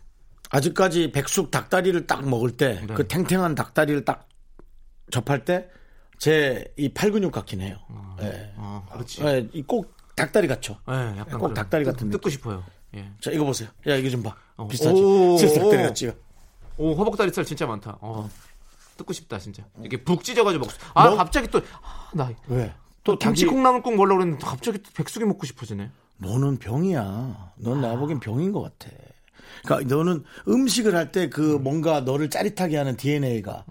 [0.52, 3.08] 아직까지 백숙 닭다리를 딱 먹을 때그 네.
[3.08, 4.28] 탱탱한 닭다리를 딱
[5.12, 5.70] 접할 때
[6.18, 7.78] 제 이 팔근육 같긴 해요.
[8.22, 8.54] 예.
[8.58, 9.24] 아, 그렇지.
[9.24, 10.74] 예, 이꼭 닭다리 같죠.
[10.86, 12.62] 네, 약간 꼭 그런- 닭다리 뜯- 같은 뜯고 싶어요.
[12.96, 13.10] 예.
[13.22, 13.70] 자 이거 보세요.
[13.88, 14.36] 야 이거 좀 봐.
[14.58, 14.68] 어.
[14.68, 15.02] 비슷하지?
[15.02, 15.88] 오, 닭다리 오.
[15.88, 16.12] 같지요.
[16.76, 17.98] 오 허벅다리살 진짜 많다.
[18.02, 18.30] 어.
[19.00, 19.64] 뜯고 싶다 진짜.
[19.84, 20.72] 이게 북 찢어가지고 먹고.
[20.72, 22.74] 싶- 아 너- 갑자기 또 아, 나 왜?
[23.04, 25.90] 또 김치 닭이- 콩나물국 먹으려고 그랬는데 갑자기 또 백숙이 먹고 싶어지네.
[26.18, 27.52] 너는 병이야.
[27.58, 28.94] 넌 나보기엔 병인 것 같아.
[29.64, 33.64] 그러니까 너는 음식을 할 때 그 뭔가 너를 짜릿하게 하는 DNA가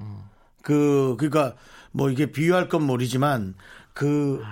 [0.63, 1.55] 그 그러니까
[1.93, 3.55] 뭐 이게 비유할 건 모르지만
[3.93, 4.43] 그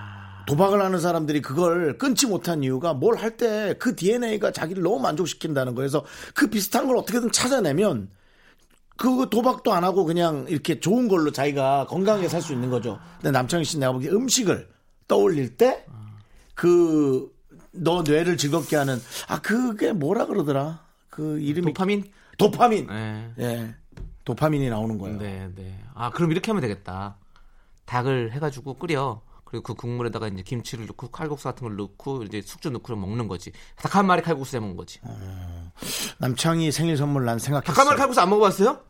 [0.47, 5.75] 도박을 하는 사람들이 그걸 끊지 못한 이유가 뭘 할 때 그 DNA가 자기를 너무 만족시킨다는
[5.75, 8.09] 거에서 그 비슷한 걸 어떻게든 찾아내면
[8.97, 12.99] 그 도박도 안 하고 그냥 이렇게 좋은 걸로 자기가 건강하게 살 수 있는 거죠.
[13.17, 14.69] 근데 남창희 씨 내가 보기에 음식을
[15.09, 15.85] 떠올릴 때
[16.55, 17.31] 그
[17.79, 20.81] 너 뇌를 즐겁게 하는 아 그게 뭐라 그러더라
[21.11, 22.05] 그 이름이 도파민?
[22.39, 23.31] 도파민 네.
[23.39, 23.75] 예
[24.25, 25.19] 도파민이 나오는 거예요.
[25.19, 25.79] 네, 네.
[25.95, 27.17] 아, 그럼 이렇게 하면 되겠다.
[27.85, 29.21] 닭을 해가지고 끓여.
[29.47, 33.53] 그리고 그 국물에다가 이제 김치를 넣고 칼국수 같은 걸 넣고 이제 숙주 넣고 먹는 거지.
[33.77, 34.99] 닭 한 마리 칼국수 해 먹는 거지.
[36.19, 37.73] 남창희 생일 선물 난 생각했어.
[37.73, 38.81] 닭 한 마리 칼국수 안 먹어봤어요?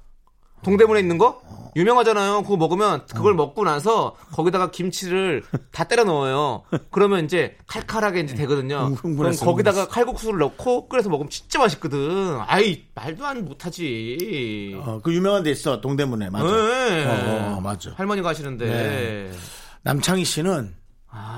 [0.63, 1.43] 동대문에 있는 거?
[1.77, 2.43] 유명하잖아요.
[2.43, 6.63] 그거 먹으면 그걸 먹고 나서 거기다가 김치를 다 때려 넣어요.
[6.91, 8.95] 그러면 이제 칼칼하게 이제 되거든요.
[9.03, 9.87] 그럼 거기다가.
[9.89, 12.41] 칼국수를 넣고 끓여서 먹으면 진짜 맛있거든.
[12.47, 14.75] 아이 말도 안 못하지.
[14.81, 16.47] 어, 그 유명한 데 있어 동대문에 맞아.
[16.47, 17.05] 네.
[17.05, 17.93] 어, 어, 맞아.
[17.95, 18.65] 할머니가 하시는데.
[18.67, 19.31] 네.
[19.87, 20.75] 남창희 씨는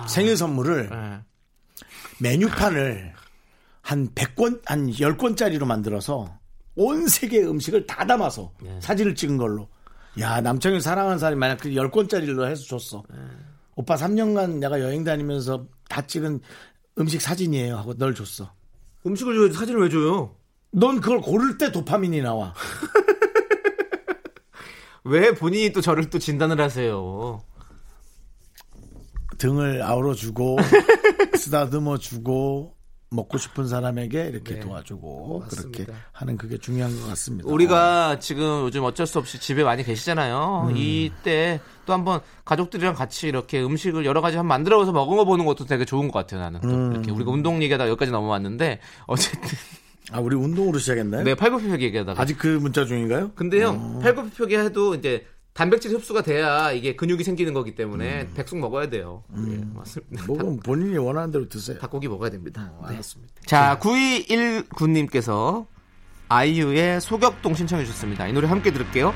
[0.09, 1.21] 생일 선물을 네.
[2.19, 3.13] 메뉴판을
[3.83, 6.35] 한 100권, 한 10권짜리로 만들어서
[6.75, 8.81] 온 세계 음식을 다 담아서 네.
[8.81, 9.69] 사진을 찍은 걸로.
[10.19, 13.03] 야, 남창희 사랑하는 사람이 만약 그 10권짜리로 해서 줬어.
[13.11, 13.19] 네.
[13.75, 16.41] 오빠 3년간 내가 여행 다니면서 다 찍은
[16.99, 18.51] 음식 사진이에요 하고 널 줬어.
[19.05, 20.35] 음식을 줘야지 사진을 왜 줘요?
[20.71, 22.55] 넌 그걸 고를 때 도파민이 나와.
[25.05, 27.43] 왜 본인이 또 저를 또 진단을 하세요?
[29.39, 30.59] 등을 아우러주고
[31.37, 32.75] 쓰다듬어 주고
[33.11, 34.61] 먹고 싶은 사람에게 이렇게 네.
[34.61, 35.85] 도와주고 맞습니다.
[35.85, 37.49] 그렇게 하는 그게 중요한 것 같습니다.
[37.49, 40.73] 우리가 지금 요즘 어쩔 수 없이 집에 많이 계시잖아요.
[40.75, 46.09] 이때 또 한번 가족들이랑 같이 이렇게 음식을 여러 가지 한번 만들어서 먹어보는 것도 되게 좋은
[46.09, 46.41] 것 같아요.
[46.41, 49.41] 나는 또 이렇게 우리가 운동 얘기하다 여기까지 넘어왔는데 어쨌든
[50.11, 51.23] 아 우리 운동으로 시작했나요?
[51.25, 53.33] 네 팔굽혀펴기 얘기하다가 아직 그 문자 중인가요?
[53.35, 55.27] 근데요 팔굽혀펴기 해도 이제
[55.59, 59.25] 단백질 흡수가 돼야 이게 근육이 생기는 거기 때문에 백숙 먹어야 돼요.
[59.49, 60.25] 예, 맞습니다.
[60.29, 61.81] 뭐 본인이 원하는 대로 드세요.
[61.81, 62.73] 닭고기 먹어야 됩니다.
[62.83, 62.95] 네.
[62.95, 63.35] 알았습니다.
[63.45, 65.67] 자, 9219님께서
[66.29, 68.29] 아이유의 소격동 신청해 주셨습니다.
[68.29, 69.13] 이 노래 함께 들을게요.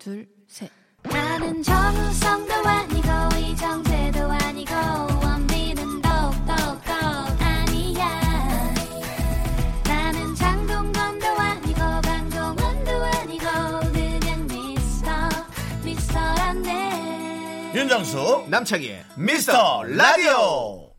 [0.00, 0.70] 둘, 셋.
[1.02, 4.74] 나는 정우성도 아니고 이정재도 아니고
[5.22, 6.52] 원빈은 더욱더
[7.38, 8.08] 아니야
[9.84, 13.44] 나는 장동건도 아니고 강동원도 아니고
[13.92, 15.10] 그냥 미스터
[15.84, 20.90] 미스터란데 윤정수 남창희의 미스터 라디오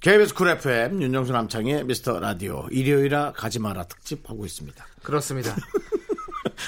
[0.00, 4.84] KBS 쿨 FM 윤정수 남창희의 미스터 라디오 일요일아 가지 마라 특집 하고 있습니다.
[5.04, 5.54] 그렇습니다.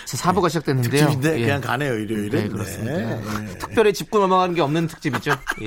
[0.07, 1.07] 제 사부가 시작됐는데요.
[1.07, 1.45] 특집인데 예.
[1.45, 2.43] 그냥 가네요 일요일에.
[2.43, 2.97] 네, 그렇습니다.
[3.41, 3.59] 네.
[3.59, 5.33] 특별히 짚고 넘어가는 게 없는 특집이죠.
[5.63, 5.67] 예.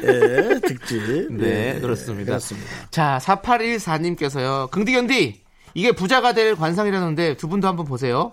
[0.00, 1.00] 네, 특집.
[1.32, 2.30] 네, 그렇습니다.
[2.32, 2.70] 그렇습니다.
[2.90, 4.70] 자, 4814님께서요.
[4.70, 5.42] 긍디견디,
[5.74, 8.32] 이게 부자가 될 관상이라는데 두 분도 한번 보세요.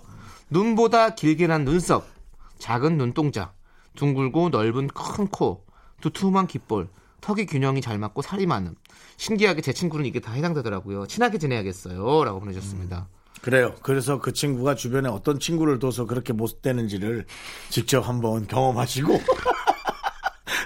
[0.49, 2.07] 눈보다 길게 난 눈썹,
[2.57, 3.53] 작은 눈동자,
[3.95, 5.63] 둥글고 넓은 큰 코,
[6.01, 6.89] 두툼한 귓볼,
[7.21, 8.75] 턱이 균형이 잘 맞고 살이 많음.
[9.17, 11.07] 신기하게 제 친구는 이게 다 해당되더라고요.
[11.07, 12.23] 친하게 지내야겠어요.
[12.23, 13.07] 라고 보내주셨습니다.
[13.41, 13.73] 그래요.
[13.81, 17.25] 그래서 그 친구가 주변에 어떤 친구를 둬서 그렇게 못되는지를
[17.69, 19.13] 직접 한번 경험하시고.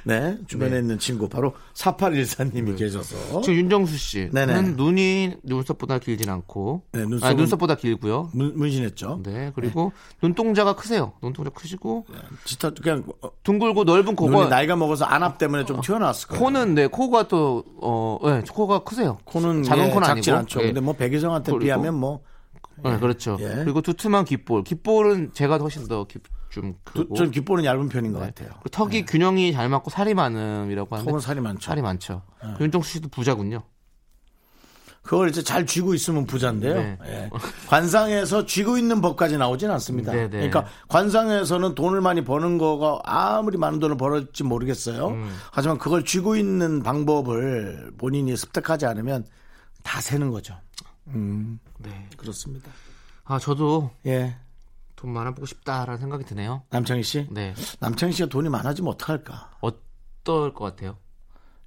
[0.05, 0.79] 네, 주변에 네.
[0.79, 4.61] 있는 친구 바로 4814님이 계셔서 지금 윤정수 씨는 네네.
[4.75, 8.29] 눈이 눈썹보다 길진 않고, 네, 눈썹은- 아니, 눈썹보다 길고요.
[8.33, 9.21] 문, 문신했죠.
[9.23, 11.13] 네, 그리고 눈동자가 크세요.
[11.21, 12.05] 눈동자 크시고,
[12.43, 16.43] 진짜 그냥 어, 둥글고 넓은 눈이 코가 나이가 먹어서 안압 때문에 좀 튀어나왔을 거예요.
[16.43, 19.19] 코는 네 코가 또 어, 네, 코가 크세요.
[19.23, 20.39] 코는 작은 예, 코는 작진 아니고.
[20.41, 20.61] 않죠.
[20.63, 20.65] 예.
[20.65, 22.19] 근데 뭐 백이성한테 그리고- 비하면 뭐
[22.83, 23.37] 네, 그렇죠.
[23.39, 23.47] 예.
[23.63, 24.63] 그리고 두툼한 귓볼.
[24.63, 27.15] 귓볼은 제가 훨씬 더좀 두- 크고.
[27.15, 28.25] 전 귓볼은 얇은 편인 것 네.
[28.27, 28.49] 같아요.
[28.71, 31.59] 턱이 균형이 잘 맞고 살이 많음이라고 하는데 턱은 살이 많죠.
[31.59, 31.65] 네.
[31.65, 32.21] 살이 많죠.
[32.59, 33.63] 윤정수 씨도 부자군요.
[35.01, 36.75] 그걸 이제 잘 쥐고 있으면 부자인데요.
[36.75, 36.97] 네.
[37.07, 37.29] 예.
[37.67, 40.13] 관상에서 쥐고 있는 법까지 나오진 않습니다.
[40.13, 40.47] 네, 네.
[40.49, 45.07] 그러니까 관상에서는 돈을 많이 버는 거가 아무리 많은 돈을 벌었지 모르겠어요.
[45.09, 45.29] 음.
[45.51, 49.25] 하지만 그걸 쥐고 있는 방법을 본인이 습득하지 않으면
[49.83, 50.55] 다 새는 거죠.
[51.07, 52.07] 음, 네.
[52.17, 52.71] 그렇습니다.
[53.25, 54.35] 아 저도 예.
[54.95, 56.63] 돈 많아보고 싶다라는 생각이 드네요.
[56.69, 57.27] 남창희 씨?
[57.29, 57.53] 네.
[57.79, 59.51] 남창희 씨가 돈이 많아지면 어떡할까?
[59.61, 60.97] 어떨 것 같아요?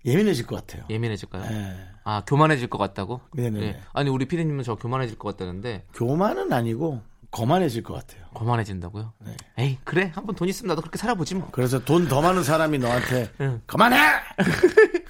[0.05, 0.85] 예민해질 것 같아요.
[0.89, 1.45] 예민해질까요?
[1.55, 1.77] 예.
[2.05, 3.21] 아 교만해질 것 같다고?
[3.35, 3.67] 네네네.
[3.67, 3.81] 예.
[3.93, 8.25] 아니 우리 피디님은 저 교만해질 것 같다는데 교만은 아니고 거만해질 것 같아요.
[8.33, 9.13] 거만해진다고요?
[9.27, 9.37] 네.
[9.59, 11.49] 에이 그래 한번 돈 있으면 나도 그렇게 살아보지 뭐.
[11.51, 13.61] 그래서 돈 더 많은 사람이 너한테 응.
[13.67, 13.99] 그만해!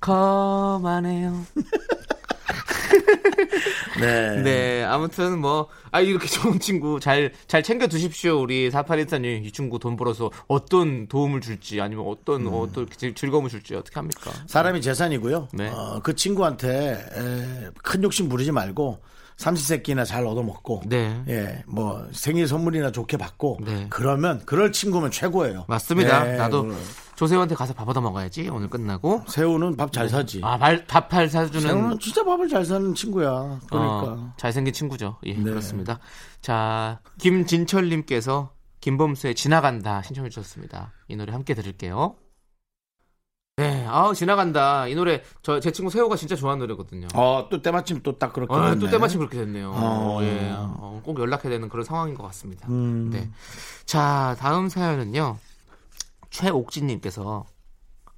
[0.00, 1.44] 거만해요.
[4.00, 4.42] 네.
[4.42, 8.40] 네, 아무튼 뭐, 아, 이렇게 좋은 친구 잘, 잘 챙겨두십시오.
[8.40, 12.52] 우리 4814님, 이 친구 돈 벌어서 어떤 도움을 줄지, 아니면 어떤, 음.
[12.54, 14.30] 어떤 즐- 즐거움을 줄지 어떻게 합니까?
[14.46, 15.48] 사람이 재산이고요.
[15.52, 15.68] 네.
[15.68, 19.02] 어, 그 친구한테 에, 큰 욕심 부리지 말고
[19.36, 21.22] 삼시세끼나 잘 얻어먹고 네.
[21.28, 23.86] 예, 뭐 생일 선물이나 좋게 받고 네.
[23.88, 25.64] 그러면 그럴 친구면 최고예요.
[25.68, 26.24] 맞습니다.
[26.24, 26.76] 네, 나도 그
[27.18, 29.24] 조세호한테 가서 밥 얻어 먹어야지, 오늘 끝나고.
[29.26, 30.40] 새우는 밥 잘 사지.
[30.44, 31.60] 아, 발, 밥팔 사주는.
[31.60, 33.58] 새우는 진짜 밥을 잘 사는 친구야.
[33.68, 35.16] 그러니까 어, 잘생긴 친구죠.
[35.26, 35.42] 예, 네.
[35.42, 35.98] 그렇습니다.
[36.40, 40.92] 자, 김진철님께서 김범수의 지나간다 신청해 주셨습니다.
[41.08, 42.14] 이 노래 함께 들을게요.
[43.56, 44.86] 네, 아우 지나간다.
[44.86, 47.08] 이 노래 저 제 친구 세호가 진짜 좋아하는 노래거든요.
[47.14, 48.78] 어, 또 때마침 또 딱 그렇게 아, 됐네.
[48.78, 49.72] 또 때마침 그렇게 됐네요.
[49.74, 50.20] 어.
[50.22, 52.68] 예, 어, 꼭 연락해야 되는 그런 상황인 것 같습니다.
[52.68, 53.10] 음.
[53.10, 53.28] 네.
[53.86, 55.36] 자, 다음 사연은요.
[56.30, 57.44] 최옥진님께서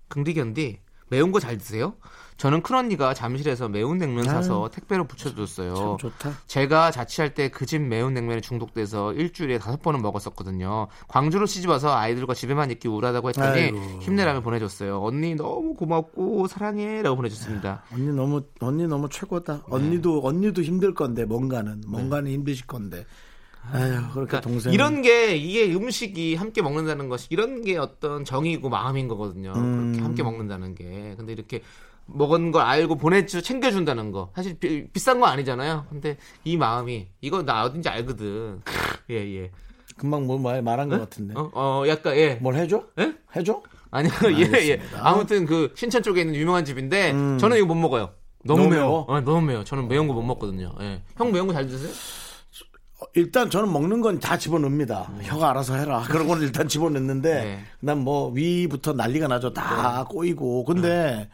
[0.09, 1.95] 긍디견디 매운 거 잘 드세요?
[2.37, 5.75] 저는 큰언니가 잠실에서 매운 냉면 사서 택배로 붙여줬어요.
[5.75, 6.33] 참 좋다.
[6.47, 10.87] 제가 자취할 때 그 집 매운 냉면에 중독돼서 일주일에 다섯 번은 먹었었거든요.
[11.09, 13.79] 광주로 시집 와서 아이들과 집에만 있기 우울하다고 했더니 아이고.
[14.01, 15.03] 힘내라며 보내줬어요.
[15.03, 17.83] 언니 너무 고맙고 사랑해라고 보내줬습니다.
[17.93, 19.55] 언니 너무 언니 너무 최고다.
[19.57, 19.63] 네.
[19.69, 23.05] 언니도 언니도 힘들 건데 뭔가는 뭔가는 힘드실 건데.
[23.73, 28.69] 아유 그렇게 그러니까 동생 이런 게 이게 음식이 함께 먹는다는 것이 이런 게 어떤 정이고
[28.69, 29.53] 마음인 거거든요.
[29.55, 29.93] 음.
[29.93, 31.15] 그렇게 함께 먹는다는 게.
[31.17, 31.63] 근데 이렇게
[32.07, 35.87] 먹은 걸 알고 보내주 챙겨준다는 거 사실 비, 비싼 거 아니잖아요.
[35.89, 38.61] 근데 이 마음이 이거 나 어딘지 알거든.
[39.11, 39.51] 예 예.
[39.97, 41.35] 금방 뭐 말, 말한 것 같은데.
[41.37, 42.35] 어, 어 약간 예.
[42.37, 42.83] 뭘 해줘?
[42.99, 43.15] 예?
[43.37, 43.63] 해줘?
[43.93, 44.81] 아니요 예 예.
[44.99, 48.11] 아무튼 그 신천 쪽에 있는 유명한 집인데 저는 이거 못 먹어요.
[48.43, 48.89] 너무, 너무 매워.
[48.89, 49.05] 매워?
[49.09, 49.63] 어, 너무 매워.
[49.65, 50.73] 저는 매운 거 못 먹거든요.
[50.81, 51.03] 예.
[51.17, 51.93] 형 매운 거 잘 드세요?
[53.11, 55.11] 어, 일단 저는 먹는 건 다 집어넣습니다.
[55.23, 56.03] 혀가 알아서 해라.
[56.09, 57.65] 그러고는 일단 집어넣는데, 네.
[57.81, 59.53] 난뭐 위부터 난리가 나죠.
[59.53, 60.65] 다 꼬이고.
[60.65, 61.29] 근데,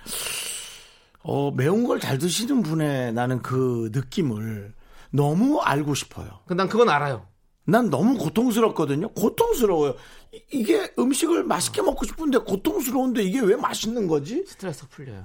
[1.22, 4.72] 어, 매운 걸 잘 드시는 분의 나는 그 느낌을
[5.10, 6.28] 너무 알고 싶어요.
[6.46, 7.26] 그난 그건 알아요.
[7.64, 9.08] 난 너무 고통스럽거든요.
[9.08, 9.94] 고통스러워요.
[10.32, 14.44] 이- 이게 음식을 맛있게 먹고 싶은데 고통스러운데 이게 왜 맛있는 거지?
[14.46, 15.24] 스트레스 풀려요.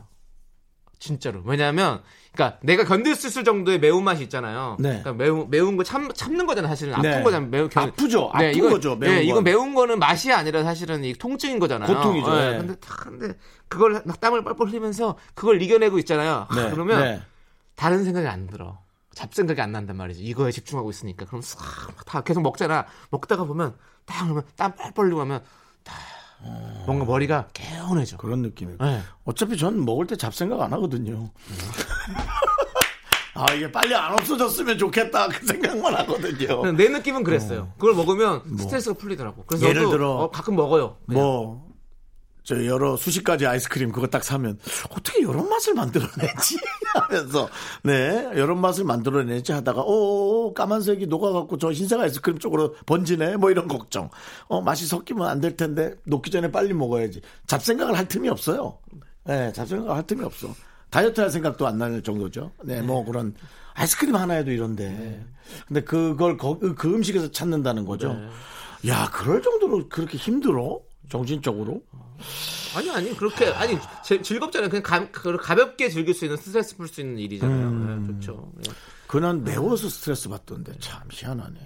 [1.02, 1.42] 진짜로.
[1.46, 4.78] 왜냐하면, 그러니까 내가 견딜 수 있을 정도의 매운 맛이 있잖아요.
[4.80, 5.02] 네.
[5.02, 6.70] 그러니까 매운 매운 거 참, 참는 거잖아요.
[6.70, 7.24] 사실은 아픈 네.
[7.24, 7.50] 거잖아요.
[7.50, 8.30] 매운 견- 아프죠.
[8.32, 9.44] 아픈 이건- 거죠, 매운 네, 이건 건.
[9.44, 11.92] 매운 거는 맛이 아니라 사실은 이 통증인 거잖아요.
[11.94, 12.34] 고통이죠.
[12.36, 12.52] 네.
[12.52, 12.58] 네.
[12.60, 13.34] 근데 다 근데
[13.68, 16.46] 그걸 막 땀을 뻘뻘 흘리면서 그걸 이겨내고 있잖아요.
[16.48, 17.22] 하, 네, 그러면 네.
[17.76, 18.80] 다른 생각이 안 들어.
[19.16, 20.24] 잡생각이 안 난단 말이지.
[20.24, 21.26] 이거에 집중하고 있으니까.
[21.26, 21.60] 그럼 싹
[22.06, 22.86] 다 계속 먹잖아.
[23.10, 23.74] 먹다가 보면
[24.06, 25.42] 딱 그러면 땀 뻘뻘 흘리고 하면
[26.44, 26.50] 다
[26.86, 28.18] 뭔가 머리가 개운해져.
[28.18, 28.78] 그런 느낌이에요.
[28.80, 29.02] 네.
[29.26, 31.30] 어차피 전 먹을 때 잡생각 안 하거든요.
[33.34, 35.28] 아, 이게 빨리 안 없어졌으면 좋겠다.
[35.30, 36.62] 그 생각만 하거든요.
[36.62, 37.72] 그냥 내 느낌은 그랬어요.
[37.78, 39.46] 그걸 먹으면 스트레스가 풀리더라고.
[39.46, 39.70] 그래서 뭐.
[39.70, 40.98] 예를 들어 어, 가끔 먹어요.
[41.08, 41.24] 그냥.
[41.24, 41.71] 뭐,
[42.44, 44.58] 저 여러 수십 가지 아이스크림 그거 딱 사면
[44.90, 46.58] 어떻게 이런 맛을 만들어내지?
[46.96, 47.48] 하면서
[47.84, 53.38] 네 이런 맛을 만들어내지 하다가 오 까만색이 녹아갖고 저 흰색 아이스크림 쪽으로 번지네?
[53.38, 54.10] 뭐 이런 걱정.
[54.48, 57.22] 어 맛이 섞이면 안 될 텐데 녹기 전에 빨리 먹어야지.
[57.48, 58.78] 잡생각을 할 틈이 없어요.
[59.26, 60.54] 네 잡생각을 할 틈이 없어.
[60.90, 62.52] 다이어트 할 생각도 안 날 정도죠.
[62.64, 63.34] 네뭐 그런
[63.76, 65.24] 아이스크림 하나에도 이런데.
[65.68, 68.18] 근데 그걸 거- 그 음식에서 찾는다는 거죠.
[68.88, 70.80] 야 그럴 정도로 그렇게 힘들어
[71.12, 71.82] 정신적으로
[72.76, 74.70] 아니 아니 그렇게 아니 제- 즐겁잖아요.
[74.70, 77.68] 그냥 가, 그 가볍게 즐길 수 있는 스트레스 풀 수 있는 일이잖아요.
[77.68, 78.08] 음.
[78.08, 78.52] 네, 좋죠.
[78.56, 78.72] 네.
[79.08, 81.60] 그 난 매워서 스트레스 받던데 참 희한하네.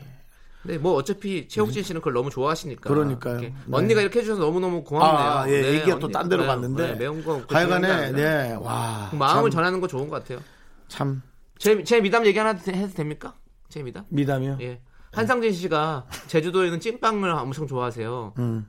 [0.64, 2.90] 근데 뭐 어차피 최욱진 씨는 그걸 너무 좋아하시니까.
[2.90, 3.34] 그러니까요.
[3.40, 3.56] 이렇게 네.
[3.72, 5.30] 언니가 이렇게 해주셔서 너무 너무 고맙네요.
[5.30, 6.08] 아, 예, 네, 얘기가 또.
[6.08, 6.88] 딴 데로 네, 갔는데.
[6.88, 7.40] 네, 매운 거.
[7.50, 9.10] 하여간에, 네, 와.
[9.12, 10.40] 그 마음을 참, 전하는 거 좋은 것 같아요.
[10.88, 11.22] 참,
[11.60, 13.36] 제, 제 미담 얘기 하나 해도 됩니까?
[13.70, 14.06] 제 미담?
[14.10, 14.58] 미담이요?
[14.62, 14.82] 예.
[15.12, 18.34] 한상진 씨가 제주도에 있는 찐빵을 엄청 좋아하세요.
[18.40, 18.68] 음.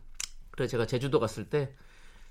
[0.57, 1.73] 그래서 제가 제주도 갔을 때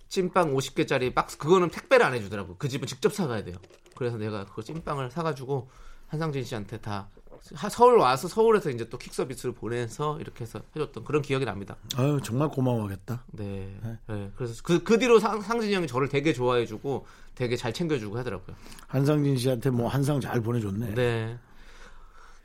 [0.09, 2.55] 찐빵 50개짜리 박스 그거는 택배를 안 해주더라고.
[2.57, 3.55] 그 집은 직접 사가야 돼요.
[3.95, 5.69] 그래서 내가 그 찐빵을 사가지고
[6.07, 7.07] 한상진 씨한테 다
[7.53, 11.75] 하- 서울 와서 서울에서 이제 또 킥 서비스를 보내서 이렇게 해서 해줬던 그런 기억이 납니다.
[11.95, 13.23] 아유, 정말 고마워하겠다.
[13.33, 13.79] 네.
[14.07, 14.31] 네.
[14.35, 17.05] 그래서 그, 그 뒤로 상, 상진이 형이 저를 되게 좋아해주고
[17.35, 18.55] 되게 잘 챙겨주고 하더라고요.
[18.87, 20.93] 한상진 씨한테 뭐 한상 잘 보내줬네.
[20.95, 21.37] 네.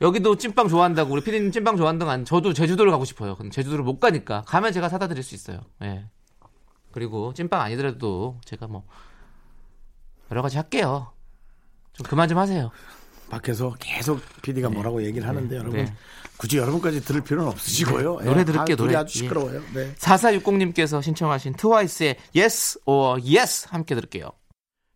[0.01, 3.36] 여기도 찐빵 좋아한다고 우리 피디님 찐빵 좋아한다고 안 저도 제주도를 가고 싶어요.
[3.36, 5.61] 근데 제주도를 못 가니까 가면 제가 사다 드릴 수 있어요.
[5.82, 6.07] 예.
[6.92, 8.84] 그리고 찐빵 아니더라도 제가 뭐
[10.30, 11.12] 여러 가지 할게요.
[11.92, 12.70] 좀 그만 좀 하세요.
[13.30, 15.94] 밖에서 계속 PD가 뭐라고 얘기를 하는데 여러분 네.
[16.36, 18.20] 굳이 여러분까지 들을 필요는 없으시고요.
[18.20, 18.96] 노래 예, 들을게요, 아, 노래.
[18.96, 19.62] 아주 시끄러워요.
[19.74, 19.94] 네.
[19.94, 24.30] 4460님께서 신청하신 트와이스의 Yes or Yes 함께 들을게요.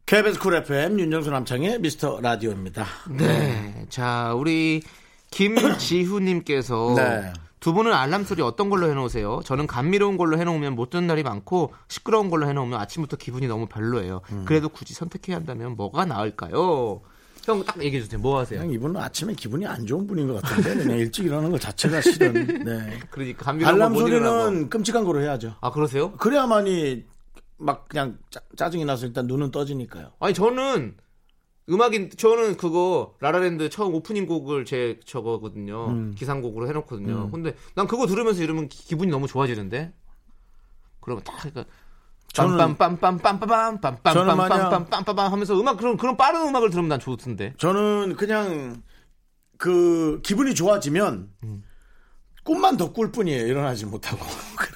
[0.07, 2.85] KBS 쿨 FM 윤정수 남창희의 미스터 라디오입니다.
[3.11, 3.87] 네.
[3.89, 4.83] 자, 우리
[5.31, 7.33] 김지후님께서 네.
[7.59, 9.41] 두 분은 알람 소리 어떤 걸로 해놓으세요?
[9.45, 14.21] 저는 감미로운 걸로 해놓으면 못 듣는 날이 많고 시끄러운 걸로 해놓으면 아침부터 기분이 너무 별로예요.
[14.33, 14.45] 음.
[14.45, 17.01] 그래도 굳이 선택해야 한다면 뭐가 나을까요?
[17.45, 18.21] 형 딱 얘기해 주세요.
[18.21, 18.63] 뭐 하세요?
[18.63, 22.65] 이분은 아침에 기분이 안 좋은 분인 것 같은데 그냥 일찍 일어나는 것 자체가 싫은.
[22.65, 22.99] 네.
[23.11, 23.95] 그러니까 감미로운 알람.
[23.95, 25.55] 소리는 끔찍한 거로 해야죠.
[25.63, 26.13] 아 그러세요?
[26.13, 27.05] 그래야만이
[27.57, 30.13] 막 그냥 짜, 짜증이 나서 일단 눈은 떠지니까요.
[30.21, 30.97] 아니 저는
[31.71, 35.87] 음악인 저는 그거 라라랜드 처음 오프닝 곡을 제 저거거든요.
[35.89, 36.15] 음.
[36.17, 37.31] 기상곡으로 해놓거든요.
[37.31, 39.93] 근데 난 그거 들으면서 이러면 기- 기분이 너무 좋아지는데.
[41.01, 41.65] 그러면 딱 그러니까
[42.35, 47.55] 저는- 빰빰빰빰빰빰빰빰빰빰빰빰빰 저는 마냥- 빰빰빰빰 하면서 음악 그런 그런 빠른 음악을 들으면 난 좋던데.
[47.59, 48.83] 저는 그냥
[49.57, 51.31] 그 기분이 좋아지면
[52.45, 53.47] 꿈만 더 꿀 뿐이에요.
[53.47, 54.23] 일어나지 못하고.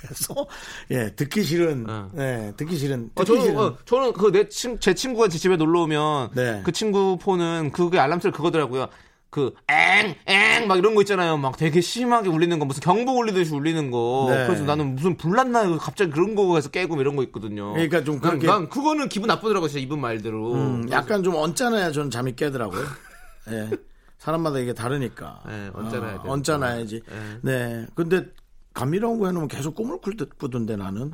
[0.01, 0.35] 그래서
[0.91, 2.11] 예 듣기 싫은 어.
[2.19, 5.39] 예 듣기 싫은 어, 듣기 저는 싫은 어, 저는 그 내 친 제 친구가 제
[5.39, 6.63] 집에 놀러 오면 네.
[6.65, 8.89] 그 친구 폰은 그게 알람 소리 그거더라고요.
[9.31, 11.37] 그 엥 엥 막 이런 거 있잖아요.
[11.37, 14.27] 막 되게 심하게 울리는 거 무슨 경보 울리듯이 울리는 거.
[14.31, 14.47] 네.
[14.47, 17.73] 그래서 나는 무슨 불났나 갑자기 그런 거에서 깨고 이런 거 있거든요.
[17.73, 19.69] 그러니까 좀 난, 그렇게- 난 그거는 기분 나쁘더라고요.
[19.69, 20.55] 진짜 이분 말대로.
[20.55, 22.83] 음, 약간 좀 언짢아야 저는 잠이 깨더라고요.
[23.51, 23.71] 예.
[24.19, 25.41] 사람마다 이게 다르니까.
[25.47, 26.33] 네, 언짢아야 어.
[26.33, 27.03] 언짢아야지.
[27.43, 27.87] 네.
[27.95, 28.27] 근데
[28.79, 31.13] 감미로운 거 해놓으면 계속 꿈을 꿀- 꾸던데 나는.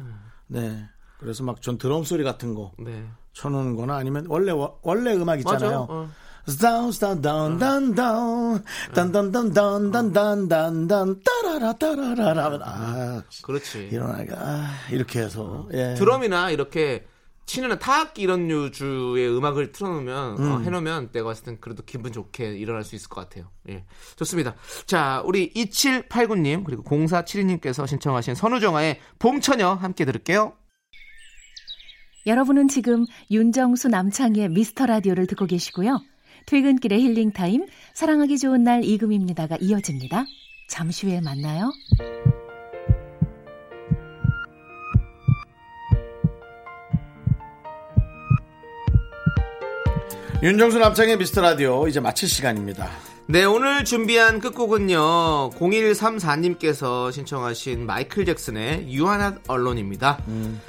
[0.49, 0.87] 네.
[1.19, 3.07] 그래서 막 전 드럼 소리 같은 거 네.
[3.33, 4.53] 쳐놓는 거나 아니면 원래
[4.83, 5.81] 원래 음악 있잖아요.
[5.81, 5.93] 맞아.
[5.93, 6.09] 어.
[6.61, 13.89] 다운 다운 다운 다운 다운 단단단 단단단 단단 따라라 따라라 하면 아 그렇지.
[13.91, 15.95] 일어나니까 아, 이렇게 해서 예.
[15.95, 17.07] 드럼이나 이렇게
[17.47, 22.85] 치는 타악기 이런 유주의 음악을 틀어놓으면 어, 해놓으면 내가 봤을 땐 그래도 기분 좋게 일어날
[22.85, 23.51] 수 있을 것 같아요.
[23.69, 23.85] 예,
[24.17, 24.55] 좋습니다.
[24.87, 30.55] 자, 우리 2789님 그리고 0472님께서 신청하신 선우정아의 봄처녀 함께 들을게요.
[32.27, 36.01] 여러분은 지금 윤정수 남창희의 미스터 라디오를 듣고 계시고요.
[36.47, 40.25] 퇴근길의 힐링 타임, 사랑하기 좋은 날 이금입니다가 이어집니다.
[40.69, 41.71] 잠시 후에 만나요.
[50.43, 52.89] 윤정수 남창의 미스터 라디오 이제 마칠 시간입니다.
[53.27, 55.51] 네, 오늘 준비한 끝곡은요.
[55.59, 60.19] 0134님께서 신청하신 마이클 잭슨의 Are Not Alone입니다.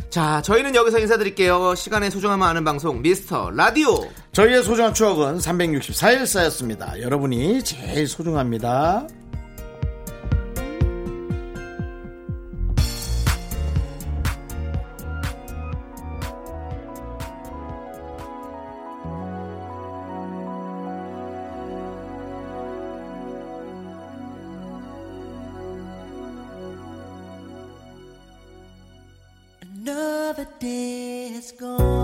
[0.09, 1.75] 자, 저희는 여기서 인사드릴게요.
[1.75, 4.07] 시간의 소중함을 아는 방송 미스터 라디오.
[4.31, 7.01] 저희의 소중한 추억은 364일 쌓였습니다.
[7.01, 9.05] 여러분이 제일 소중합니다.
[31.57, 31.94] Gone.